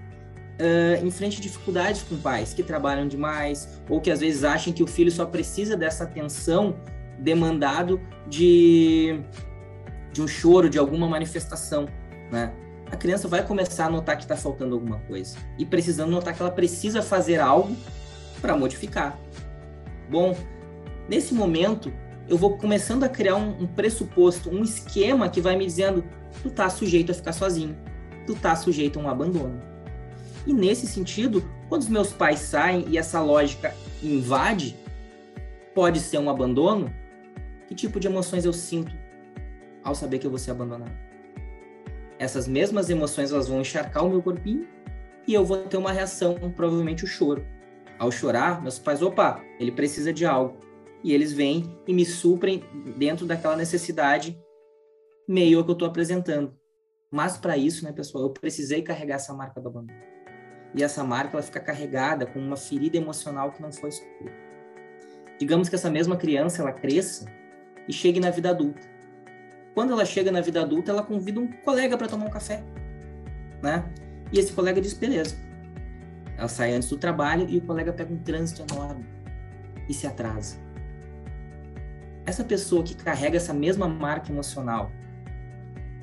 uh, 0.62 1.06
enfrente 1.06 1.42
dificuldades 1.42 2.04
com 2.04 2.18
pais 2.18 2.54
que 2.54 2.62
trabalham 2.62 3.08
demais 3.08 3.82
ou 3.90 4.00
que 4.00 4.12
às 4.12 4.20
vezes 4.20 4.44
acham 4.44 4.72
que 4.72 4.84
o 4.84 4.88
filho 4.88 5.12
só 5.12 5.26
precisa 5.26 5.76
dessa 5.76 6.04
atenção 6.04 6.76
demandado 7.18 8.00
de, 8.28 9.20
de 10.14 10.22
um 10.22 10.28
choro, 10.28 10.70
de 10.70 10.78
alguma 10.78 11.08
manifestação, 11.08 11.88
né? 12.32 12.54
A 12.92 12.98
criança 12.98 13.28
vai 13.28 13.46
começar 13.46 13.86
a 13.86 13.90
notar 13.90 14.18
que 14.18 14.24
está 14.24 14.36
faltando 14.36 14.76
alguma 14.76 15.00
coisa 15.00 15.38
e 15.58 15.66
precisando 15.66 16.12
notar 16.12 16.36
que 16.36 16.42
ela 16.42 16.52
precisa 16.52 17.02
fazer 17.02 17.40
algo 17.40 17.76
para 18.42 18.56
modificar. 18.58 19.18
Bom, 20.10 20.36
nesse 21.08 21.34
momento 21.34 21.92
eu 22.28 22.38
vou 22.38 22.58
começando 22.58 23.04
a 23.04 23.10
criar 23.10 23.38
um, 23.38 23.64
um, 23.64 23.68
pressuposto, 23.68 24.50
um 24.50 24.62
esquema 24.62 25.30
que 25.30 25.40
vai 25.40 25.56
me 25.56 25.66
dizendo 25.66 26.04
tu 26.44 26.50
tá 26.50 26.70
sujeito 26.70 27.14
a 27.14 27.16
ficar 27.16 27.32
sozinho, 27.32 27.78
tu 28.28 28.36
tá 28.36 28.56
sujeito 28.58 29.00
a 29.00 29.04
um 29.04 29.10
abandono. 29.10 29.71
E 30.46 30.54
nesse 30.54 30.88
sentido, 30.88 31.44
quando 31.70 31.84
os 31.84 31.88
meus 31.88 32.12
pais 32.12 32.40
saem 32.40 32.86
e 32.90 32.98
essa 32.98 33.22
lógica 33.22 33.76
invade, 34.02 34.76
pode 35.76 36.00
ser 36.00 36.18
um 36.18 36.30
abandono, 36.30 36.94
que 37.68 37.76
tipo 37.76 38.00
de 38.00 38.08
emoções 38.08 38.44
eu 38.44 38.54
sinto 38.54 38.92
ao 39.84 39.94
saber 39.94 40.20
que 40.20 40.26
eu 40.26 40.32
vou 40.32 40.40
ser 40.40 40.52
abandonado? 40.52 40.92
Essas 42.18 42.48
mesmas 42.48 42.90
emoções 42.90 43.32
elas 43.32 43.48
vão 43.48 43.62
encharcar 43.62 44.06
o 44.06 44.10
meu 44.10 44.22
corpinho 44.22 44.68
e 45.28 45.34
eu 45.34 45.46
vou 45.46 45.58
ter 45.64 45.78
uma 45.78 45.92
reação, 45.92 46.36
provavelmente 46.56 47.04
o 47.04 47.08
choro. 47.08 47.46
Ao 48.00 48.12
chorar, 48.12 48.62
meus 48.62 48.80
pais, 48.80 49.02
opa, 49.02 49.44
ele 49.60 49.72
precisa 49.72 50.12
de 50.12 50.26
algo. 50.26 50.60
E 51.04 51.14
eles 51.14 51.32
vêm 51.32 51.76
e 51.88 51.94
me 51.94 52.06
suprem 52.06 52.64
dentro 52.98 53.26
daquela 53.26 53.56
necessidade 53.56 54.40
meio 55.28 55.64
que 55.64 55.70
eu 55.70 55.74
estou 55.74 55.88
apresentando. 55.88 56.56
Mas 57.12 57.38
para 57.38 57.58
isso, 57.58 57.84
né, 57.84 57.92
pessoal, 57.92 58.24
eu 58.24 58.30
precisei 58.32 58.82
carregar 58.82 59.16
essa 59.16 59.34
marca 59.34 59.60
do 59.60 59.68
abandono 59.68 60.11
e 60.74 60.84
essa 60.84 61.04
marca 61.04 61.36
ela 61.36 61.44
fica 61.44 61.60
carregada 61.60 62.26
com 62.26 62.40
uma 62.40 62.56
ferida 62.56 62.98
emocional 62.98 63.52
que 63.52 63.62
não 63.62 63.72
foi 63.72 63.92
suprida. 63.92 64.32
Digamos 65.40 65.68
que 65.68 65.76
essa 65.76 65.90
mesma 65.90 66.16
criança 66.16 66.62
ela 66.62 66.72
cresça 66.72 67.26
e 67.88 67.94
chegue 67.94 68.20
na 68.20 68.30
vida 68.30 68.50
adulta. 68.50 68.88
Quando 69.74 69.94
ela 69.94 70.06
chega 70.06 70.32
na 70.32 70.42
vida 70.42 70.62
adulta, 70.62 70.92
ela 70.92 71.04
convida 71.04 71.40
um 71.40 71.48
colega 71.48 71.98
para 71.98 72.08
tomar 72.08 72.26
um 72.26 72.30
café, 72.30 72.64
né? 73.62 73.86
E 74.32 74.40
esse 74.40 74.54
colega 74.54 74.80
diz 74.80 74.94
beleza. 74.94 75.36
Ela 76.38 76.48
sai 76.48 76.74
antes 76.74 76.90
do 76.90 76.98
trabalho 76.98 77.50
e 77.50 77.58
o 77.58 77.62
colega 77.62 77.92
pega 77.92 78.14
um 78.14 78.18
trânsito 78.18 78.66
enorme 78.72 79.06
e 79.88 79.94
se 79.94 80.08
atrasa. 80.08 80.58
Essa 82.26 82.44
pessoa 82.44 82.84
que 82.84 82.96
carrega 82.96 83.38
essa 83.38 83.54
mesma 83.54 83.88
marca 83.88 84.32
emocional, 84.32 84.92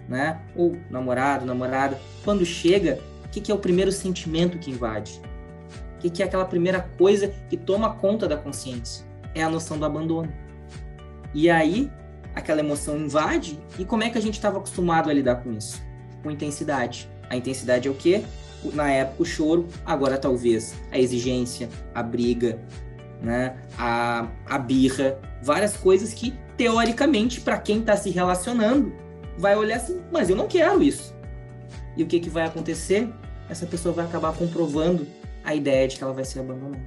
né? 0.08 0.40
Ou 0.56 0.76
namorado, 0.90 1.46
namorada, 1.46 1.98
quando 2.25 2.44
chega, 2.44 2.98
o 3.28 3.30
que, 3.30 3.42
que 3.42 3.52
é 3.52 3.54
o 3.54 3.58
primeiro 3.58 3.92
sentimento 3.92 4.58
que 4.58 4.70
invade? 4.70 5.20
O 5.97 6.00
que, 6.00 6.08
que 6.08 6.23
é 6.23 6.26
aquela 6.26 6.47
primeira 6.47 6.80
coisa 6.80 7.28
que 7.49 7.56
toma 7.56 7.94
conta 7.94 8.26
da 8.26 8.37
consciência? 8.37 9.04
É 9.35 9.42
a 9.42 9.50
noção 9.50 9.78
do 9.78 9.85
abandono. 9.85 10.32
E 11.35 11.50
aí, 11.50 11.92
aquela 12.35 12.61
emoção 12.61 12.97
invade, 12.97 13.61
e 13.78 13.85
como 13.85 14.02
é 14.02 14.08
que 14.08 14.16
a 14.16 14.20
gente 14.20 14.35
estava 14.35 14.56
acostumado 14.56 15.11
a 15.11 15.12
lidar 15.12 15.37
com 15.37 15.52
isso? 15.52 15.82
Com 16.23 16.30
intensidade. 16.30 17.08
A 17.28 17.37
intensidade 17.37 17.87
é 17.87 17.90
o 17.90 17.94
quê? 17.94 18.25
Na 18.73 18.90
época, 18.90 19.23
o 19.23 19.26
choro, 19.26 19.68
agora 19.85 20.16
talvez 20.16 20.75
a 20.90 20.99
exigência, 20.99 21.68
a 21.94 22.02
briga, 22.02 22.58
né? 23.20 23.56
a, 23.76 24.28
a 24.47 24.58
birra, 24.58 25.18
várias 25.42 25.76
coisas 25.76 26.14
que, 26.14 26.32
teoricamente, 26.56 27.42
para 27.42 27.58
quem 27.58 27.80
está 27.80 27.94
se 27.94 28.08
relacionando, 28.08 28.92
vai 29.37 29.54
olhar 29.54 29.76
assim, 29.76 30.00
mas 30.11 30.30
eu 30.30 30.37
não 30.37 30.49
quero 30.49 30.82
isso. 30.82 31.17
E 31.99 32.02
o 32.05 32.07
que, 32.07 32.21
que 32.21 32.31
vai 32.31 32.45
acontecer? 32.47 33.12
Essa 33.50 33.67
pessoa 33.67 33.93
vai 33.93 34.05
acabar 34.05 34.33
comprovando 34.33 35.05
a 35.43 35.52
ideia 35.52 35.88
de 35.88 35.97
que 35.97 36.05
ela 36.05 36.12
vai 36.12 36.25
ser 36.25 36.38
abandonada. 36.38 36.81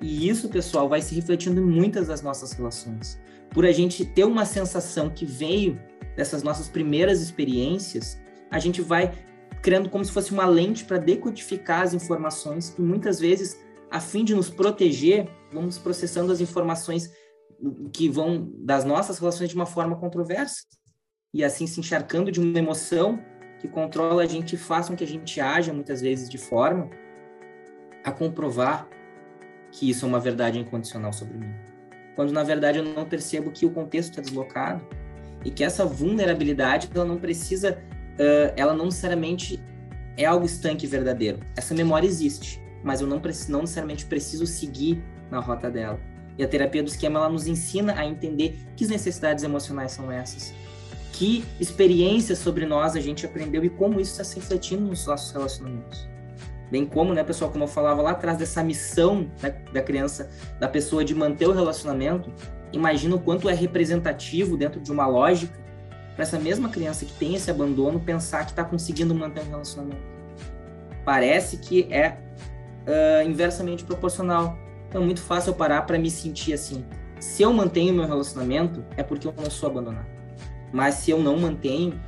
E 0.00 0.28
isso, 0.28 0.48
pessoal, 0.48 0.88
vai 0.88 1.00
se 1.00 1.14
refletindo 1.14 1.60
em 1.60 1.64
muitas 1.64 2.08
das 2.08 2.22
nossas 2.22 2.50
relações. 2.50 3.20
Por 3.50 3.64
a 3.64 3.70
gente 3.70 4.04
ter 4.04 4.24
uma 4.24 4.44
sensação 4.44 5.08
que 5.08 5.24
veio 5.24 5.80
dessas 6.16 6.42
nossas 6.42 6.68
primeiras 6.68 7.20
experiências, 7.20 8.18
a 8.50 8.58
gente 8.58 8.82
vai 8.82 9.12
criando 9.62 9.88
como 9.88 10.04
se 10.04 10.10
fosse 10.10 10.32
uma 10.32 10.44
lente 10.44 10.84
para 10.84 10.98
decodificar 10.98 11.82
as 11.82 11.94
informações 11.94 12.74
e 12.76 12.82
muitas 12.82 13.20
vezes, 13.20 13.56
a 13.88 14.00
fim 14.00 14.24
de 14.24 14.34
nos 14.34 14.50
proteger, 14.50 15.28
vamos 15.52 15.78
processando 15.78 16.32
as 16.32 16.40
informações 16.40 17.12
que 17.92 18.08
vão 18.08 18.52
das 18.58 18.84
nossas 18.84 19.18
relações 19.20 19.48
de 19.48 19.54
uma 19.54 19.66
forma 19.66 19.96
controversa 19.96 20.64
e 21.32 21.44
assim 21.44 21.66
se 21.66 21.78
encharcando 21.78 22.32
de 22.32 22.40
uma 22.40 22.58
emoção 22.58 23.22
que 23.66 23.72
controla 23.72 24.22
a 24.22 24.26
gente 24.26 24.54
e 24.54 24.58
faz 24.58 24.88
com 24.88 24.96
que 24.96 25.04
a 25.04 25.06
gente 25.06 25.40
haja 25.40 25.72
muitas 25.72 26.00
vezes 26.00 26.28
de 26.28 26.38
forma 26.38 26.88
a 28.04 28.12
comprovar 28.12 28.88
que 29.72 29.90
isso 29.90 30.04
é 30.06 30.08
uma 30.08 30.20
verdade 30.20 30.58
incondicional 30.58 31.12
sobre 31.12 31.36
mim. 31.36 31.52
Quando 32.14 32.32
na 32.32 32.42
verdade 32.42 32.78
eu 32.78 32.84
não 32.84 33.04
percebo 33.04 33.50
que 33.50 33.66
o 33.66 33.70
contexto 33.70 34.10
está 34.10 34.22
deslocado 34.22 34.86
e 35.44 35.50
que 35.50 35.62
essa 35.62 35.84
vulnerabilidade 35.84 36.88
ela 36.94 37.04
não 37.04 37.18
precisa, 37.18 37.78
uh, 38.14 38.52
ela 38.56 38.72
não 38.72 38.86
necessariamente 38.86 39.62
é 40.16 40.24
algo 40.24 40.46
estanque 40.46 40.86
verdadeiro. 40.86 41.40
Essa 41.56 41.74
memória 41.74 42.06
existe, 42.06 42.60
mas 42.82 43.00
eu 43.00 43.06
não, 43.06 43.20
não 43.48 43.60
necessariamente 43.60 44.06
preciso 44.06 44.46
seguir 44.46 45.02
na 45.30 45.40
rota 45.40 45.70
dela. 45.70 46.00
E 46.38 46.44
a 46.44 46.48
terapia 46.48 46.82
do 46.82 46.88
esquema 46.88 47.18
ela 47.18 47.28
nos 47.28 47.46
ensina 47.46 47.98
a 47.98 48.06
entender 48.06 48.58
que 48.76 48.86
necessidades 48.86 49.42
emocionais 49.42 49.92
são 49.92 50.10
essas, 50.10 50.54
que 51.16 51.44
experiências 51.58 52.38
sobre 52.38 52.66
nós 52.66 52.94
a 52.94 53.00
gente 53.00 53.24
aprendeu 53.24 53.64
e 53.64 53.70
como 53.70 54.00
isso 54.00 54.12
está 54.12 54.24
se 54.24 54.36
refletindo 54.36 54.82
nos 54.82 55.06
nossos 55.06 55.32
relacionamentos 55.32 56.16
bem 56.70 56.84
como, 56.84 57.14
né, 57.14 57.22
pessoal, 57.22 57.50
como 57.50 57.64
eu 57.64 57.68
falava 57.68 58.02
lá 58.02 58.10
atrás, 58.12 58.38
dessa 58.38 58.62
missão 58.62 59.30
né, 59.42 59.50
da 59.72 59.80
criança, 59.80 60.28
da 60.58 60.68
pessoa 60.68 61.04
de 61.04 61.14
manter 61.14 61.46
o 61.46 61.52
relacionamento, 61.52 62.32
imagina 62.72 63.14
o 63.14 63.20
quanto 63.20 63.48
é 63.48 63.54
representativo 63.54 64.56
dentro 64.56 64.80
de 64.80 64.90
uma 64.90 65.06
lógica 65.06 65.58
para 66.14 66.22
essa 66.22 66.38
mesma 66.38 66.68
criança 66.68 67.04
que 67.04 67.12
tem 67.12 67.34
esse 67.34 67.50
abandono 67.50 68.00
pensar 68.00 68.44
que 68.44 68.50
está 68.50 68.64
conseguindo 68.64 69.14
manter 69.14 69.42
um 69.42 69.50
relacionamento. 69.50 70.02
Parece 71.04 71.58
que 71.58 71.86
é 71.92 72.18
uh, 72.86 73.28
inversamente 73.28 73.84
proporcional. 73.84 74.58
Então 74.88 75.02
é 75.02 75.04
muito 75.04 75.20
fácil 75.20 75.50
eu 75.50 75.54
parar 75.54 75.82
para 75.82 75.98
me 75.98 76.10
sentir 76.10 76.54
assim. 76.54 76.84
Se 77.20 77.42
eu 77.42 77.52
mantenho 77.52 77.94
meu 77.94 78.06
relacionamento, 78.06 78.82
é 78.96 79.02
porque 79.02 79.28
eu 79.28 79.34
não 79.36 79.50
sou 79.50 79.68
abandonado. 79.68 80.15
Mas 80.72 80.96
se 80.96 81.10
eu 81.10 81.18
não 81.18 81.38
mantenho, 81.38 82.00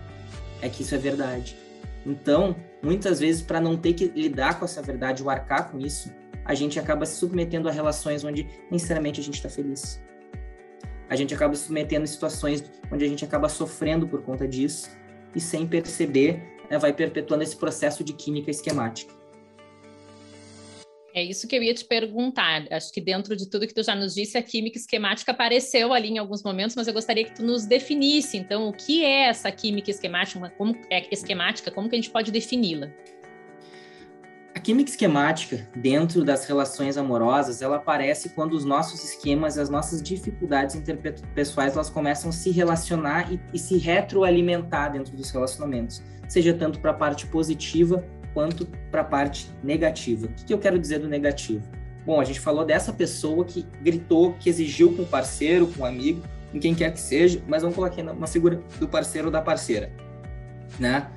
é 0.60 0.68
que 0.68 0.82
isso 0.82 0.94
é 0.94 0.98
verdade. 0.98 1.56
Então, 2.04 2.56
muitas 2.82 3.20
vezes, 3.20 3.42
para 3.42 3.60
não 3.60 3.76
ter 3.76 3.92
que 3.92 4.06
lidar 4.06 4.58
com 4.58 4.64
essa 4.64 4.82
verdade 4.82 5.22
ou 5.22 5.30
arcar 5.30 5.70
com 5.70 5.78
isso, 5.78 6.12
a 6.44 6.54
gente 6.54 6.78
acaba 6.78 7.04
se 7.04 7.16
submetendo 7.16 7.68
a 7.68 7.72
relações 7.72 8.24
onde, 8.24 8.48
necessariamente, 8.70 9.20
a 9.20 9.24
gente 9.24 9.34
está 9.34 9.48
feliz. 9.48 10.02
A 11.10 11.16
gente 11.16 11.34
acaba 11.34 11.54
se 11.54 11.64
submetendo 11.64 12.04
a 12.04 12.06
situações 12.06 12.64
onde 12.90 13.04
a 13.04 13.08
gente 13.08 13.24
acaba 13.24 13.48
sofrendo 13.48 14.06
por 14.06 14.22
conta 14.22 14.46
disso 14.46 14.90
e, 15.34 15.40
sem 15.40 15.66
perceber, 15.66 16.42
né, 16.70 16.78
vai 16.78 16.92
perpetuando 16.92 17.42
esse 17.42 17.56
processo 17.56 18.02
de 18.02 18.12
química 18.12 18.50
esquemática. 18.50 19.17
É 21.18 21.24
isso 21.24 21.48
que 21.48 21.56
eu 21.56 21.62
ia 21.64 21.74
te 21.74 21.84
perguntar. 21.84 22.62
Acho 22.70 22.92
que 22.92 23.00
dentro 23.00 23.34
de 23.34 23.50
tudo 23.50 23.66
que 23.66 23.74
tu 23.74 23.82
já 23.82 23.92
nos 23.92 24.14
disse, 24.14 24.38
a 24.38 24.42
química 24.42 24.78
esquemática 24.78 25.32
apareceu 25.32 25.92
ali 25.92 26.10
em 26.10 26.18
alguns 26.18 26.44
momentos, 26.44 26.76
mas 26.76 26.86
eu 26.86 26.94
gostaria 26.94 27.24
que 27.24 27.34
tu 27.34 27.42
nos 27.42 27.66
definisse, 27.66 28.36
então, 28.36 28.68
o 28.68 28.72
que 28.72 29.04
é 29.04 29.24
essa 29.24 29.50
química 29.50 29.90
esquemática, 29.90 30.48
como 30.56 30.76
é 30.88 31.12
esquemática, 31.12 31.72
como 31.72 31.88
que 31.88 31.96
a 31.96 31.98
gente 31.98 32.10
pode 32.10 32.30
defini-la? 32.30 32.88
A 34.54 34.60
química 34.60 34.90
esquemática, 34.90 35.68
dentro 35.74 36.22
das 36.22 36.46
relações 36.46 36.96
amorosas, 36.96 37.62
ela 37.62 37.78
aparece 37.78 38.28
quando 38.28 38.52
os 38.52 38.64
nossos 38.64 39.02
esquemas 39.02 39.56
e 39.56 39.60
as 39.60 39.68
nossas 39.68 40.00
dificuldades 40.00 40.76
interpessoais 40.76 41.74
elas 41.74 41.90
começam 41.90 42.30
a 42.30 42.32
se 42.32 42.52
relacionar 42.52 43.32
e, 43.32 43.40
e 43.52 43.58
se 43.58 43.76
retroalimentar 43.76 44.92
dentro 44.92 45.16
dos 45.16 45.30
relacionamentos, 45.30 46.00
seja 46.28 46.54
tanto 46.54 46.78
para 46.78 46.92
a 46.92 46.94
parte 46.94 47.26
positiva 47.26 48.06
quanto 48.38 48.68
para 48.88 49.00
a 49.00 49.04
parte 49.04 49.50
negativa. 49.64 50.26
O 50.26 50.28
que, 50.28 50.44
que 50.44 50.54
eu 50.54 50.60
quero 50.60 50.78
dizer 50.78 51.00
do 51.00 51.08
negativo? 51.08 51.68
Bom, 52.06 52.20
a 52.20 52.24
gente 52.24 52.38
falou 52.38 52.64
dessa 52.64 52.92
pessoa 52.92 53.44
que 53.44 53.66
gritou, 53.82 54.34
que 54.34 54.48
exigiu 54.48 54.94
com 54.94 55.02
o 55.02 55.06
parceiro, 55.06 55.66
com 55.66 55.82
o 55.82 55.84
amigo, 55.84 56.22
com 56.52 56.60
quem 56.60 56.72
quer 56.72 56.92
que 56.92 57.00
seja, 57.00 57.42
mas 57.48 57.62
vamos 57.62 57.74
colocar 57.74 58.00
uma 58.00 58.28
figura 58.28 58.62
do 58.78 58.86
parceiro 58.86 59.26
ou 59.26 59.32
da 59.32 59.42
parceira, 59.42 59.90
né? 60.78 61.10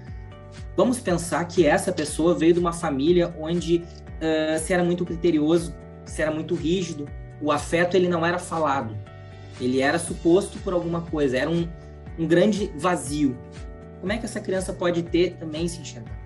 Vamos 0.75 0.99
pensar 0.99 1.45
que 1.45 1.63
essa 1.63 1.91
pessoa 1.91 2.33
veio 2.33 2.55
de 2.55 2.59
uma 2.59 2.73
família 2.73 3.31
onde 3.39 3.77
uh, 3.77 4.57
se 4.57 4.73
era 4.73 4.83
muito 4.83 5.05
criterioso, 5.05 5.75
se 6.03 6.23
era 6.23 6.31
muito 6.31 6.55
rígido, 6.55 7.07
o 7.39 7.51
afeto 7.51 7.95
ele 7.95 8.09
não 8.09 8.25
era 8.25 8.39
falado, 8.39 8.97
ele 9.59 9.79
era 9.79 9.99
suposto 9.99 10.57
por 10.61 10.73
alguma 10.73 11.01
coisa, 11.01 11.37
era 11.37 11.51
um, 11.51 11.69
um 12.17 12.25
grande 12.25 12.71
vazio. 12.75 13.37
Como 13.99 14.11
é 14.11 14.17
que 14.17 14.25
essa 14.25 14.39
criança 14.39 14.73
pode 14.73 15.03
ter 15.03 15.35
também 15.35 15.67
se 15.67 15.79
enxergar? 15.81 16.20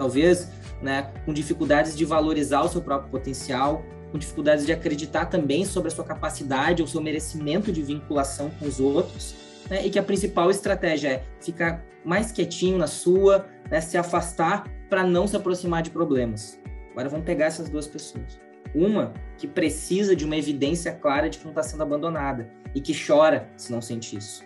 Talvez 0.00 0.48
né, 0.80 1.12
com 1.26 1.32
dificuldades 1.34 1.94
de 1.94 2.06
valorizar 2.06 2.62
o 2.62 2.68
seu 2.70 2.80
próprio 2.80 3.10
potencial, 3.10 3.84
com 4.10 4.16
dificuldades 4.16 4.64
de 4.64 4.72
acreditar 4.72 5.26
também 5.26 5.62
sobre 5.66 5.88
a 5.88 5.90
sua 5.90 6.04
capacidade 6.04 6.80
ou 6.80 6.88
seu 6.88 7.02
merecimento 7.02 7.70
de 7.70 7.82
vinculação 7.82 8.50
com 8.58 8.64
os 8.64 8.80
outros, 8.80 9.34
né, 9.68 9.86
e 9.86 9.90
que 9.90 9.98
a 9.98 10.02
principal 10.02 10.50
estratégia 10.50 11.08
é 11.08 11.24
ficar 11.38 11.84
mais 12.02 12.32
quietinho 12.32 12.78
na 12.78 12.86
sua, 12.86 13.46
né, 13.70 13.78
se 13.82 13.98
afastar 13.98 14.66
para 14.88 15.04
não 15.04 15.28
se 15.28 15.36
aproximar 15.36 15.82
de 15.82 15.90
problemas. 15.90 16.58
Agora 16.92 17.10
vamos 17.10 17.26
pegar 17.26 17.44
essas 17.44 17.68
duas 17.68 17.86
pessoas. 17.86 18.40
Uma 18.74 19.12
que 19.36 19.46
precisa 19.46 20.16
de 20.16 20.24
uma 20.24 20.36
evidência 20.36 20.92
clara 20.92 21.28
de 21.28 21.36
que 21.36 21.44
não 21.44 21.52
está 21.52 21.62
sendo 21.62 21.82
abandonada 21.82 22.50
e 22.74 22.80
que 22.80 22.94
chora 22.94 23.50
se 23.54 23.70
não 23.70 23.82
sente 23.82 24.16
isso. 24.16 24.42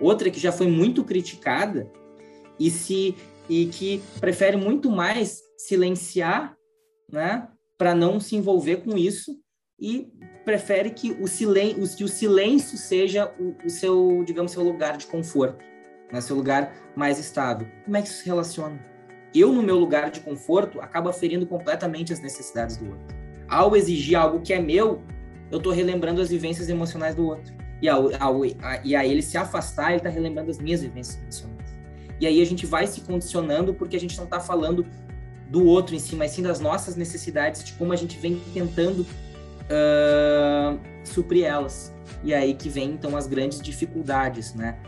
Outra 0.00 0.30
que 0.30 0.40
já 0.40 0.50
foi 0.50 0.66
muito 0.66 1.04
criticada 1.04 1.86
e 2.58 2.70
se 2.70 3.14
e 3.48 3.66
que 3.66 4.02
prefere 4.20 4.56
muito 4.56 4.90
mais 4.90 5.40
silenciar, 5.58 6.56
né, 7.10 7.48
para 7.76 7.94
não 7.94 8.18
se 8.20 8.36
envolver 8.36 8.78
com 8.78 8.96
isso 8.96 9.36
e 9.78 10.08
prefere 10.44 10.90
que 10.90 11.12
o 11.12 11.26
silêncio, 11.26 11.96
que 11.96 12.04
o 12.04 12.08
silêncio 12.08 12.78
seja 12.78 13.32
o, 13.38 13.54
o, 13.66 13.70
seu, 13.70 14.22
digamos, 14.24 14.52
seu 14.52 14.62
lugar 14.62 14.96
de 14.96 15.06
conforto, 15.06 15.64
né, 16.12 16.20
seu 16.20 16.36
lugar 16.36 16.74
mais 16.96 17.18
estável. 17.18 17.66
Como 17.84 17.96
é 17.96 18.02
que 18.02 18.08
isso 18.08 18.18
se 18.18 18.26
relaciona? 18.26 18.78
Eu, 19.34 19.52
no 19.52 19.62
meu 19.62 19.76
lugar 19.76 20.10
de 20.10 20.20
conforto, 20.20 20.80
acaba 20.80 21.12
ferindo 21.12 21.46
completamente 21.46 22.12
as 22.12 22.20
necessidades 22.20 22.76
do 22.76 22.90
outro. 22.90 23.16
Ao 23.48 23.74
exigir 23.74 24.16
algo 24.16 24.40
que 24.40 24.52
é 24.52 24.60
meu, 24.60 25.02
eu 25.50 25.58
estou 25.58 25.72
relembrando 25.72 26.20
as 26.20 26.28
vivências 26.30 26.68
emocionais 26.68 27.14
do 27.14 27.26
outro. 27.26 27.52
E 27.82 27.88
ao, 27.88 28.10
ao, 28.20 28.42
a, 28.44 28.80
e 28.84 28.94
a 28.94 29.04
ele 29.04 29.22
se 29.22 29.36
afastar, 29.36 29.88
ele 29.88 29.96
está 29.96 30.08
relembrando 30.08 30.50
as 30.50 30.58
minhas 30.58 30.82
vivências 30.82 31.20
emocionais. 31.20 31.53
E 32.20 32.26
aí 32.26 32.40
a 32.40 32.46
gente 32.46 32.66
vai 32.66 32.86
se 32.86 33.00
condicionando 33.00 33.74
porque 33.74 33.96
a 33.96 34.00
gente 34.00 34.16
não 34.16 34.24
está 34.24 34.40
falando 34.40 34.86
do 35.48 35.66
outro 35.66 35.94
em 35.94 35.98
si, 35.98 36.16
mas 36.16 36.30
sim 36.32 36.42
das 36.42 36.60
nossas 36.60 36.96
necessidades, 36.96 37.62
de 37.64 37.72
como 37.74 37.92
a 37.92 37.96
gente 37.96 38.18
vem 38.18 38.40
tentando 38.52 39.06
uh, 39.64 40.78
suprir 41.04 41.44
elas. 41.44 41.94
E 42.22 42.32
aí 42.32 42.54
que 42.54 42.68
vem, 42.68 42.92
então, 42.92 43.16
as 43.16 43.26
grandes 43.26 43.60
dificuldades, 43.60 44.54
né? 44.54 44.78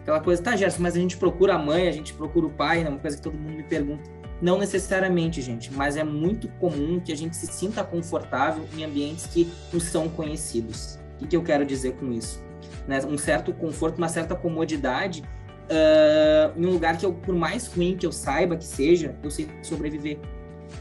Aquela 0.00 0.20
coisa, 0.20 0.42
tá, 0.42 0.56
Gerson, 0.56 0.82
mas 0.82 0.96
a 0.96 0.98
gente 0.98 1.16
procura 1.16 1.54
a 1.54 1.58
mãe, 1.58 1.86
a 1.86 1.92
gente 1.92 2.14
procura 2.14 2.46
o 2.46 2.50
pai, 2.50 2.82
né? 2.82 2.88
Uma 2.88 2.98
coisa 2.98 3.16
que 3.16 3.22
todo 3.22 3.36
mundo 3.36 3.56
me 3.56 3.62
pergunta. 3.62 4.10
Não 4.40 4.58
necessariamente, 4.58 5.42
gente, 5.42 5.72
mas 5.72 5.96
é 5.96 6.04
muito 6.04 6.48
comum 6.60 7.00
que 7.00 7.12
a 7.12 7.16
gente 7.16 7.36
se 7.36 7.46
sinta 7.46 7.82
confortável 7.82 8.64
em 8.76 8.84
ambientes 8.84 9.26
que 9.26 9.52
nos 9.72 9.84
são 9.84 10.08
conhecidos. 10.08 10.98
O 11.14 11.18
que, 11.18 11.26
que 11.26 11.36
eu 11.36 11.42
quero 11.42 11.66
dizer 11.66 11.94
com 11.94 12.12
isso? 12.12 12.42
Né? 12.86 13.04
Um 13.04 13.18
certo 13.18 13.52
conforto, 13.52 13.98
uma 13.98 14.08
certa 14.08 14.34
comodidade 14.34 15.22
uh, 15.68 16.58
em 16.58 16.66
um 16.66 16.70
lugar 16.70 16.96
que 16.96 17.06
eu, 17.06 17.12
por 17.12 17.34
mais 17.34 17.66
ruim 17.66 17.96
que 17.96 18.06
eu 18.06 18.12
saiba 18.12 18.56
que 18.56 18.64
seja, 18.64 19.16
eu 19.22 19.30
sei 19.30 19.48
sobreviver. 19.62 20.18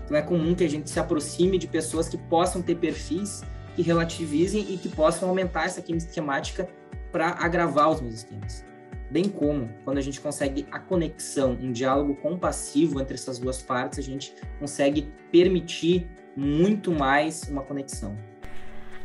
Então 0.06 0.17
é 0.17 0.22
comum 0.22 0.56
que 0.56 0.63
a 0.63 0.70
gente 0.70 0.89
se 0.89 1.00
aproxime 1.00 1.58
de 1.58 1.67
pessoas 1.67 2.10
que 2.10 2.17
possam 2.17 2.62
ter 2.62 2.75
perfis 2.75 3.44
que 3.75 3.84
relativizem 3.84 4.74
e 4.74 4.77
que 4.77 4.89
possam 4.89 5.29
aumentar 5.29 5.65
essa 5.65 5.82
química 5.82 6.08
esquemática 6.08 6.67
para 7.12 7.29
agravar 7.29 7.91
os 7.91 8.01
meus 8.01 8.15
esquemas. 8.15 8.65
Bem 9.10 9.29
como, 9.29 9.70
quando 9.86 10.00
a 10.00 10.01
gente 10.01 10.20
consegue 10.20 10.65
a 10.72 10.79
conexão, 10.79 11.51
um 11.62 11.72
diálogo 11.72 12.15
compassivo 12.15 13.00
entre 13.00 13.13
essas 13.13 13.38
duas 13.38 13.62
partes, 13.62 14.00
a 14.00 14.01
gente 14.01 14.34
consegue 14.60 15.10
permitir 15.32 16.10
muito 16.36 16.91
mais 16.91 17.44
uma 17.44 17.62
conexão. 17.62 18.17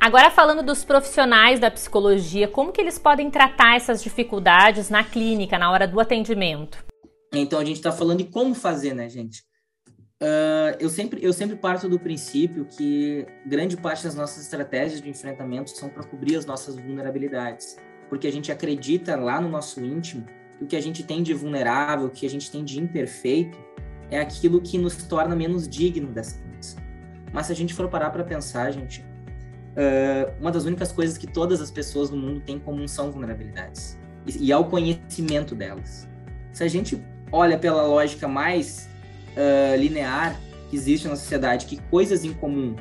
Agora 0.03 0.33
falando 0.33 0.65
dos 0.65 0.85
profissionais 0.85 1.61
da 1.61 1.71
psicologia, 1.71 2.49
como 2.49 2.73
que 2.73 2.81
eles 2.81 2.99
podem 2.99 3.31
tratar 3.31 3.77
essas 3.77 4.03
dificuldades 4.03 4.91
na 4.91 5.05
clínica, 5.05 5.57
na 5.57 5.71
hora 5.71 5.87
do 5.87 6.01
atendimento? 6.01 6.85
Então 7.33 7.61
a 7.61 7.65
gente 7.65 7.77
está 7.77 7.93
falando 7.93 8.19
de 8.19 8.25
como 8.25 8.53
fazer, 8.53 8.95
né, 8.95 9.09
gente? 9.09 9.45
Uh, 10.21 10.75
eu, 10.81 10.89
sempre, 10.89 11.25
eu 11.25 11.33
sempre 11.33 11.55
parto 11.55 11.89
do 11.89 12.01
princípio 12.01 12.65
que 12.65 13.25
grande 13.47 13.77
parte 13.77 14.03
das 14.03 14.17
nossas 14.17 14.43
estratégias 14.43 15.01
de 15.01 15.09
enfrentamento 15.09 15.71
são 15.71 15.89
para 15.89 16.03
cobrir 16.03 16.35
as 16.35 16.45
nossas 16.45 16.75
vulnerabilidades, 16.75 17.77
porque 18.09 18.27
a 18.27 18.33
gente 18.33 18.51
acredita 18.51 19.15
lá 19.15 19.41
no 19.41 19.49
nosso 19.49 19.81
íntimo 19.85 20.27
que 20.59 20.65
o 20.65 20.67
que 20.67 20.75
a 20.75 20.83
gente 20.83 21.05
tem 21.05 21.23
de 21.23 21.33
vulnerável, 21.33 22.09
o 22.09 22.11
que 22.11 22.27
a 22.27 22.31
gente 22.31 22.51
tem 22.51 22.65
de 22.65 22.81
imperfeito, 22.81 23.57
é 24.11 24.19
aquilo 24.19 24.61
que 24.61 24.77
nos 24.79 24.97
torna 25.05 25.37
menos 25.37 25.69
digno 25.69 26.09
dessa 26.09 26.43
condição. 26.43 26.83
Mas 27.33 27.47
se 27.47 27.53
a 27.53 27.57
gente 27.57 27.73
for 27.73 27.89
parar 27.89 28.11
para 28.11 28.25
pensar, 28.25 28.73
gente, 28.73 29.12
uh, 29.73 30.33
uma 30.41 30.51
das 30.51 30.65
únicas 30.65 30.93
coisas 30.93 31.17
que 31.17 31.27
todas 31.27 31.61
as 31.61 31.71
pessoas 31.71 32.11
no 32.11 32.17
mundo 32.17 32.41
têm 32.41 32.57
em 32.57 32.59
comum 32.59 32.87
são 32.87 33.11
vulnerabilidades. 33.11 33.99
E, 34.27 34.47
e 34.47 34.53
é 34.53 34.57
o 34.57 34.65
conhecimento 34.65 35.55
delas. 35.55 36.09
Se 36.53 36.65
a 36.65 36.69
gente 36.69 37.03
olha 37.31 37.59
pela 37.59 37.83
lógica 37.87 38.29
mais 38.29 38.89
uh, 39.37 39.77
linear 39.77 40.39
que 40.69 40.77
existe 40.77 41.09
na 41.09 41.17
sociedade, 41.17 41.67
que 41.67 41.81
coisas 41.91 42.25
em 42.25 42.33
comum 42.33 42.77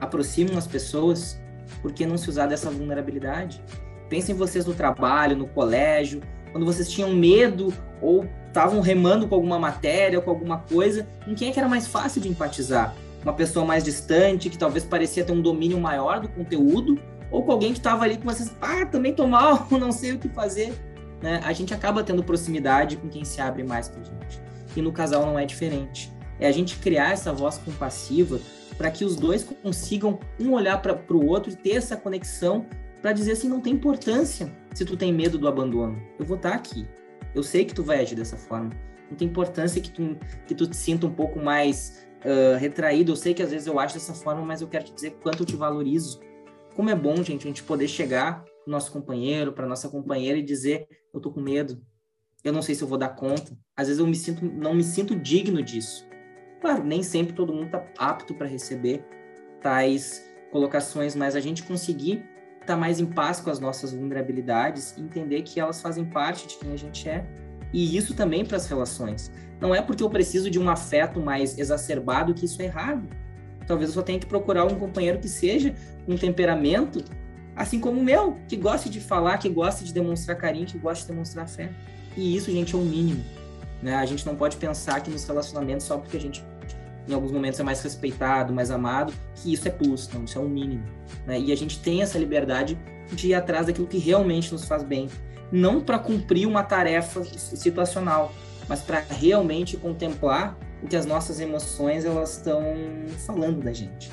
aproximam 0.00 0.56
as 0.56 0.66
pessoas, 0.66 1.40
por 1.80 1.92
que 1.92 2.06
não 2.06 2.16
se 2.16 2.28
usar 2.28 2.46
dessa 2.46 2.70
vulnerabilidade? 2.70 3.62
Pensem 4.08 4.34
vocês 4.34 4.66
no 4.66 4.74
trabalho, 4.74 5.36
no 5.36 5.48
colégio, 5.48 6.20
quando 6.52 6.64
vocês 6.64 6.88
tinham 6.88 7.12
medo 7.12 7.72
ou 8.00 8.26
estavam 8.46 8.80
remando 8.80 9.28
com 9.28 9.34
alguma 9.34 9.58
matéria 9.58 10.18
ou 10.18 10.24
com 10.24 10.30
alguma 10.30 10.58
coisa, 10.58 11.06
em 11.26 11.34
quem 11.34 11.48
é 11.48 11.52
que 11.52 11.58
era 11.58 11.68
mais 11.68 11.86
fácil 11.86 12.20
de 12.20 12.28
empatizar? 12.28 12.94
Uma 13.26 13.32
pessoa 13.32 13.66
mais 13.66 13.82
distante, 13.82 14.48
que 14.48 14.56
talvez 14.56 14.84
parecia 14.84 15.24
ter 15.24 15.32
um 15.32 15.42
domínio 15.42 15.80
maior 15.80 16.20
do 16.20 16.28
conteúdo, 16.28 16.96
ou 17.28 17.42
com 17.42 17.50
alguém 17.50 17.72
que 17.72 17.78
estava 17.80 18.04
ali 18.04 18.16
com 18.16 18.22
vocês, 18.22 18.54
ah, 18.60 18.86
também 18.86 19.12
tô 19.12 19.26
mal, 19.26 19.66
não 19.80 19.90
sei 19.90 20.12
o 20.12 20.18
que 20.20 20.28
fazer. 20.28 20.72
Né? 21.20 21.40
A 21.42 21.52
gente 21.52 21.74
acaba 21.74 22.04
tendo 22.04 22.22
proximidade 22.22 22.96
com 22.96 23.08
quem 23.08 23.24
se 23.24 23.40
abre 23.40 23.64
mais 23.64 23.88
pra 23.88 24.00
gente. 24.04 24.40
E 24.76 24.80
no 24.80 24.92
casal 24.92 25.26
não 25.26 25.36
é 25.36 25.44
diferente. 25.44 26.14
É 26.38 26.46
a 26.46 26.52
gente 26.52 26.76
criar 26.76 27.10
essa 27.10 27.32
voz 27.32 27.58
compassiva 27.58 28.38
para 28.78 28.92
que 28.92 29.04
os 29.04 29.16
dois 29.16 29.42
consigam 29.42 30.20
um 30.38 30.52
olhar 30.52 30.80
para 30.80 30.94
o 31.10 31.26
outro 31.26 31.50
e 31.50 31.56
ter 31.56 31.72
essa 31.72 31.96
conexão 31.96 32.64
para 33.02 33.12
dizer 33.12 33.32
assim, 33.32 33.48
não 33.48 33.60
tem 33.60 33.72
importância 33.72 34.52
se 34.72 34.84
tu 34.84 34.96
tem 34.96 35.12
medo 35.12 35.36
do 35.36 35.48
abandono. 35.48 36.00
Eu 36.16 36.24
vou 36.24 36.36
estar 36.36 36.50
tá 36.50 36.54
aqui. 36.54 36.86
Eu 37.34 37.42
sei 37.42 37.64
que 37.64 37.74
tu 37.74 37.82
vai 37.82 38.02
agir 38.02 38.14
dessa 38.14 38.36
forma. 38.36 38.70
Não 39.10 39.16
tem 39.16 39.26
importância 39.26 39.80
que 39.80 39.90
tu, 39.90 40.16
que 40.46 40.54
tu 40.54 40.64
te 40.68 40.76
sinta 40.76 41.08
um 41.08 41.12
pouco 41.12 41.40
mais 41.40 42.05
uh, 42.26 42.58
retraído. 42.58 43.12
Eu 43.12 43.16
sei 43.16 43.32
que 43.32 43.42
às 43.42 43.50
vezes 43.50 43.66
eu 43.66 43.78
acho 43.78 43.94
dessa 43.94 44.12
forma, 44.12 44.42
mas 44.42 44.60
eu 44.60 44.68
quero 44.68 44.84
te 44.84 44.92
dizer 44.92 45.12
quanto 45.22 45.44
eu 45.44 45.46
te 45.46 45.56
valorizo. 45.56 46.20
Como 46.74 46.90
é 46.90 46.94
bom, 46.94 47.22
gente, 47.22 47.44
a 47.44 47.48
gente 47.48 47.62
poder 47.62 47.88
chegar 47.88 48.44
pro 48.44 48.70
nosso 48.70 48.90
companheiro, 48.92 49.52
para 49.52 49.66
nossa 49.66 49.88
companheira 49.88 50.38
e 50.38 50.42
dizer, 50.42 50.88
eu 51.14 51.20
tô 51.20 51.30
com 51.30 51.40
medo. 51.40 51.80
Eu 52.44 52.52
não 52.52 52.60
sei 52.60 52.74
se 52.74 52.82
eu 52.82 52.88
vou 52.88 52.98
dar 52.98 53.10
conta. 53.10 53.56
Às 53.76 53.86
vezes 53.86 54.00
eu 54.00 54.06
me 54.06 54.14
sinto, 54.14 54.44
não 54.44 54.74
me 54.74 54.82
sinto 54.82 55.16
digno 55.16 55.62
disso. 55.62 56.06
Claro, 56.60 56.84
nem 56.84 57.02
sempre 57.02 57.34
todo 57.34 57.52
mundo 57.52 57.66
está 57.66 57.86
apto 57.98 58.34
para 58.34 58.46
receber 58.46 59.04
tais 59.60 60.22
colocações, 60.50 61.14
mas 61.14 61.34
a 61.34 61.40
gente 61.40 61.62
conseguir 61.62 62.24
estar 62.54 62.74
tá 62.74 62.76
mais 62.76 63.00
em 63.00 63.06
paz 63.06 63.40
com 63.40 63.50
as 63.50 63.58
nossas 63.58 63.92
vulnerabilidades, 63.92 64.96
entender 64.98 65.42
que 65.42 65.60
elas 65.60 65.80
fazem 65.80 66.04
parte 66.04 66.46
de 66.46 66.56
quem 66.56 66.72
a 66.72 66.76
gente 66.76 67.08
é. 67.08 67.26
E 67.72 67.96
isso 67.96 68.14
também 68.14 68.44
para 68.44 68.56
as 68.56 68.66
relações. 68.66 69.30
Não 69.60 69.74
é 69.74 69.80
porque 69.80 70.02
eu 70.02 70.10
preciso 70.10 70.50
de 70.50 70.58
um 70.58 70.68
afeto 70.68 71.20
mais 71.20 71.58
exacerbado 71.58 72.34
que 72.34 72.44
isso 72.44 72.60
é 72.60 72.66
errado. 72.66 73.08
Talvez 73.66 73.90
eu 73.90 73.94
só 73.94 74.02
tenha 74.02 74.18
que 74.18 74.26
procurar 74.26 74.64
um 74.64 74.76
companheiro 74.76 75.18
que 75.18 75.28
seja 75.28 75.74
um 76.06 76.16
temperamento 76.16 77.02
assim 77.56 77.80
como 77.80 77.98
o 77.98 78.04
meu, 78.04 78.36
que 78.46 78.54
goste 78.54 78.90
de 78.90 79.00
falar, 79.00 79.38
que 79.38 79.48
goste 79.48 79.82
de 79.82 79.92
demonstrar 79.92 80.36
carinho, 80.36 80.66
que 80.66 80.76
goste 80.76 81.04
de 81.04 81.12
demonstrar 81.12 81.48
fé. 81.48 81.70
E 82.14 82.36
isso, 82.36 82.50
gente, 82.50 82.74
é 82.74 82.78
o 82.78 82.82
mínimo. 82.82 83.24
Né? 83.82 83.94
A 83.94 84.04
gente 84.04 84.26
não 84.26 84.36
pode 84.36 84.58
pensar 84.58 85.00
que 85.00 85.10
nos 85.10 85.24
relacionamentos, 85.24 85.86
só 85.86 85.96
porque 85.96 86.18
a 86.18 86.20
gente 86.20 86.44
em 87.08 87.14
alguns 87.14 87.30
momentos 87.30 87.60
é 87.60 87.62
mais 87.62 87.80
respeitado, 87.82 88.52
mais 88.52 88.70
amado, 88.70 89.12
que 89.36 89.52
isso 89.52 89.68
é 89.68 89.70
plus, 89.70 90.08
não, 90.12 90.24
isso 90.24 90.36
é 90.36 90.40
um 90.40 90.48
mínimo. 90.48 90.82
Né? 91.24 91.38
E 91.38 91.52
a 91.52 91.56
gente 91.56 91.78
tem 91.78 92.02
essa 92.02 92.18
liberdade 92.18 92.76
de 93.12 93.28
ir 93.28 93.34
atrás 93.34 93.66
daquilo 93.66 93.86
que 93.86 93.98
realmente 93.98 94.52
nos 94.52 94.64
faz 94.64 94.82
bem. 94.82 95.08
Não 95.50 95.80
para 95.80 95.98
cumprir 95.98 96.46
uma 96.46 96.62
tarefa 96.62 97.22
situacional, 97.24 98.32
mas 98.68 98.80
para 98.80 99.00
realmente 99.00 99.76
contemplar 99.76 100.56
o 100.82 100.86
que 100.86 100.96
as 100.96 101.06
nossas 101.06 101.40
emoções 101.40 102.04
elas 102.04 102.36
estão 102.36 102.62
falando 103.26 103.62
da 103.62 103.72
gente. 103.72 104.10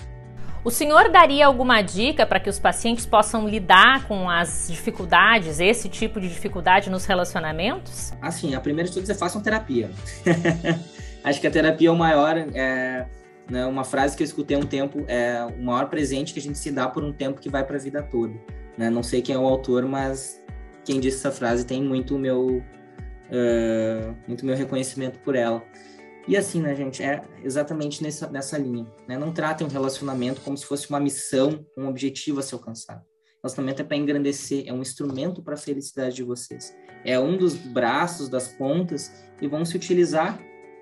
O 0.63 0.72
senhor 0.72 1.10
daria 1.10 1.46
alguma 1.46 1.82
dica 1.82 2.25
para 2.25 2.40
que 2.40 2.50
os 2.50 2.58
pacientes 2.58 3.06
possam 3.06 3.48
lidar 3.48 4.08
com 4.08 4.30
as 4.30 4.68
dificuldades, 4.70 5.60
esse 5.60 5.89
tipo 5.89 6.22
de 6.22 6.30
dificuldade 6.30 6.89
nos 6.89 7.04
relacionamentos? 7.04 8.13
Assim, 8.22 8.56
a 8.56 8.62
primeira 8.62 8.89
de 8.89 8.96
tudo 8.96 9.12
é 9.12 9.13
façam 9.13 9.41
terapia. 9.41 9.91
Acho 11.22 11.41
que 11.41 11.48
a 11.48 11.52
terapia 11.52 11.89
é 11.89 11.91
o 11.91 11.98
maior, 11.98 12.38
é, 12.38 13.06
né, 13.50 13.65
uma 13.65 13.84
frase 13.84 14.15
que 14.15 14.24
eu 14.24 14.26
escutei 14.26 14.56
há 14.56 14.60
um 14.60 14.65
tempo, 14.65 15.04
é 15.08 15.43
o 15.43 15.62
maior 15.62 15.89
presente 15.89 16.34
que 16.34 16.39
a 16.39 16.41
gente 16.41 16.58
se 16.58 16.72
dá 16.72 16.88
por 16.88 17.04
um 17.04 17.12
tempo 17.12 17.41
que 17.41 17.50
vai 17.50 17.65
para 17.65 17.76
a 17.76 17.80
vida 17.80 18.02
toda. 18.02 18.34
Né? 18.78 18.89
Não 18.89 19.04
sei 19.04 19.22
quem 19.22 19.36
é 19.36 19.38
o 19.38 19.46
autor, 19.46 19.86
mas 19.86 20.41
quem 20.86 21.00
disse 21.00 21.17
essa 21.17 21.32
frase 21.32 21.65
tem 21.65 21.82
muito 21.82 22.17
meu, 22.17 22.58
uh, 22.58 24.15
muito 24.28 24.46
meu 24.46 24.56
reconhecimento 24.56 25.19
por 25.19 25.36
ela. 25.36 25.63
E 26.28 26.38
assim, 26.38 26.62
né, 26.62 26.74
gente, 26.76 27.04
é 27.04 27.22
exatamente 27.43 28.02
nessa, 28.02 28.30
nessa 28.30 28.58
linha. 28.58 28.88
Né? 29.08 29.17
Não 29.17 29.32
tratem 29.32 29.67
um 29.67 29.69
relacionamento 29.69 30.41
como 30.41 30.58
se 30.58 30.65
fosse 30.65 30.89
uma 30.89 31.00
missão, 31.00 31.65
um 31.78 31.88
objetivo 31.88 32.39
a 32.39 32.43
ser 32.43 32.56
alcançado. 32.56 33.02
Relacionamento 33.43 33.82
é 33.82 33.86
para 33.86 33.98
engrandecer, 33.98 34.63
é 34.65 34.72
um 34.72 34.82
instrumento 34.82 35.43
para 35.43 35.56
a 35.56 35.58
felicidade 35.58 36.15
de 36.15 36.24
vocês. 36.24 36.74
É 37.04 37.19
um 37.19 37.36
dos 37.36 37.56
braços, 37.56 38.30
das 38.30 38.48
pontas 38.48 39.12
que 39.38 39.48
vão 39.50 39.65
se 39.65 39.76
utilizar 39.76 40.39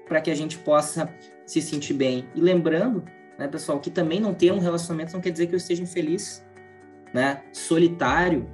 para 0.07 0.21
que 0.21 0.29
a 0.29 0.35
gente 0.35 0.59
possa 0.59 1.11
se 1.43 1.59
sentir 1.59 1.95
bem. 1.95 2.29
E 2.35 2.41
lembrando, 2.41 3.03
né, 3.39 3.47
pessoal, 3.47 3.79
que 3.79 3.89
também 3.89 4.19
não 4.19 4.35
ter 4.35 4.51
um 4.51 4.59
relacionamento 4.59 5.13
não 5.13 5.21
quer 5.21 5.31
dizer 5.31 5.47
que 5.47 5.55
eu 5.55 5.57
esteja 5.57 5.81
infeliz. 5.81 6.45
Né? 7.11 7.41
Solitário 7.51 8.47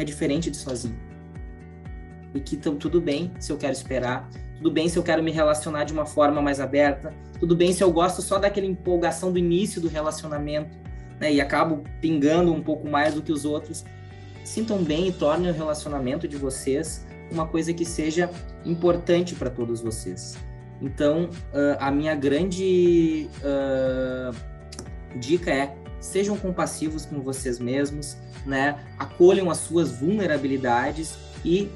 é 0.00 0.04
diferente 0.04 0.50
de 0.50 0.56
sozinho. 0.56 0.98
E 2.34 2.40
que 2.40 2.56
então, 2.56 2.76
tudo 2.76 3.00
bem 3.00 3.32
se 3.38 3.52
eu 3.52 3.56
quero 3.56 3.72
esperar, 3.72 4.28
tudo 4.56 4.70
bem 4.70 4.88
se 4.88 4.98
eu 4.98 5.02
quero 5.02 5.22
me 5.22 5.30
relacionar 5.30 5.84
de 5.84 5.92
uma 5.92 6.06
forma 6.06 6.40
mais 6.40 6.60
aberta, 6.60 7.12
tudo 7.38 7.56
bem 7.56 7.72
se 7.72 7.82
eu 7.82 7.90
gosto 7.90 8.22
só 8.22 8.38
daquela 8.38 8.66
empolgação 8.66 9.32
do 9.32 9.38
início 9.38 9.80
do 9.80 9.88
relacionamento, 9.88 10.78
né, 11.18 11.32
e 11.32 11.40
acabo 11.40 11.82
pingando 12.00 12.52
um 12.52 12.62
pouco 12.62 12.88
mais 12.88 13.14
do 13.14 13.22
que 13.22 13.32
os 13.32 13.44
outros. 13.44 13.84
Sintam 14.44 14.82
bem 14.82 15.08
e 15.08 15.12
tornem 15.12 15.50
o 15.50 15.54
relacionamento 15.54 16.26
de 16.26 16.36
vocês 16.36 17.06
uma 17.30 17.46
coisa 17.46 17.72
que 17.72 17.84
seja 17.84 18.30
importante 18.64 19.34
para 19.34 19.50
todos 19.50 19.80
vocês. 19.80 20.36
Então, 20.82 21.24
uh, 21.24 21.76
a 21.78 21.90
minha 21.90 22.14
grande 22.14 23.28
uh, 23.44 24.34
dica 25.18 25.50
é: 25.50 25.74
sejam 26.00 26.36
compassivos 26.36 27.04
com 27.04 27.20
vocês 27.20 27.58
mesmos, 27.58 28.16
né? 28.44 28.78
Acolham 28.98 29.50
as 29.50 29.58
suas 29.58 29.92
vulnerabilidades 29.92 31.16
e 31.44 31.70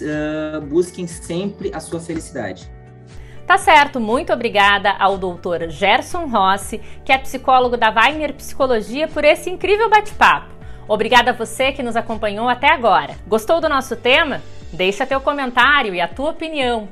uh, 0.00 0.60
busquem 0.62 1.06
sempre 1.06 1.70
a 1.74 1.80
sua 1.80 2.00
felicidade. 2.00 2.70
Tá 3.46 3.56
certo, 3.56 4.00
muito 4.00 4.32
obrigada 4.32 4.90
ao 4.98 5.16
doutor 5.16 5.68
Gerson 5.68 6.26
Rossi, 6.26 6.80
que 7.04 7.12
é 7.12 7.18
psicólogo 7.18 7.76
da 7.76 7.90
Weiner 7.90 8.34
Psicologia, 8.34 9.06
por 9.06 9.24
esse 9.24 9.48
incrível 9.48 9.88
bate-papo. 9.88 10.52
Obrigada 10.88 11.30
a 11.30 11.34
você 11.34 11.70
que 11.70 11.82
nos 11.82 11.94
acompanhou 11.94 12.48
até 12.48 12.72
agora. 12.72 13.14
Gostou 13.26 13.60
do 13.60 13.68
nosso 13.68 13.94
tema? 13.94 14.42
Deixa 14.72 15.06
teu 15.06 15.20
comentário 15.20 15.94
e 15.94 16.00
a 16.00 16.08
tua 16.08 16.30
opinião. 16.30 16.88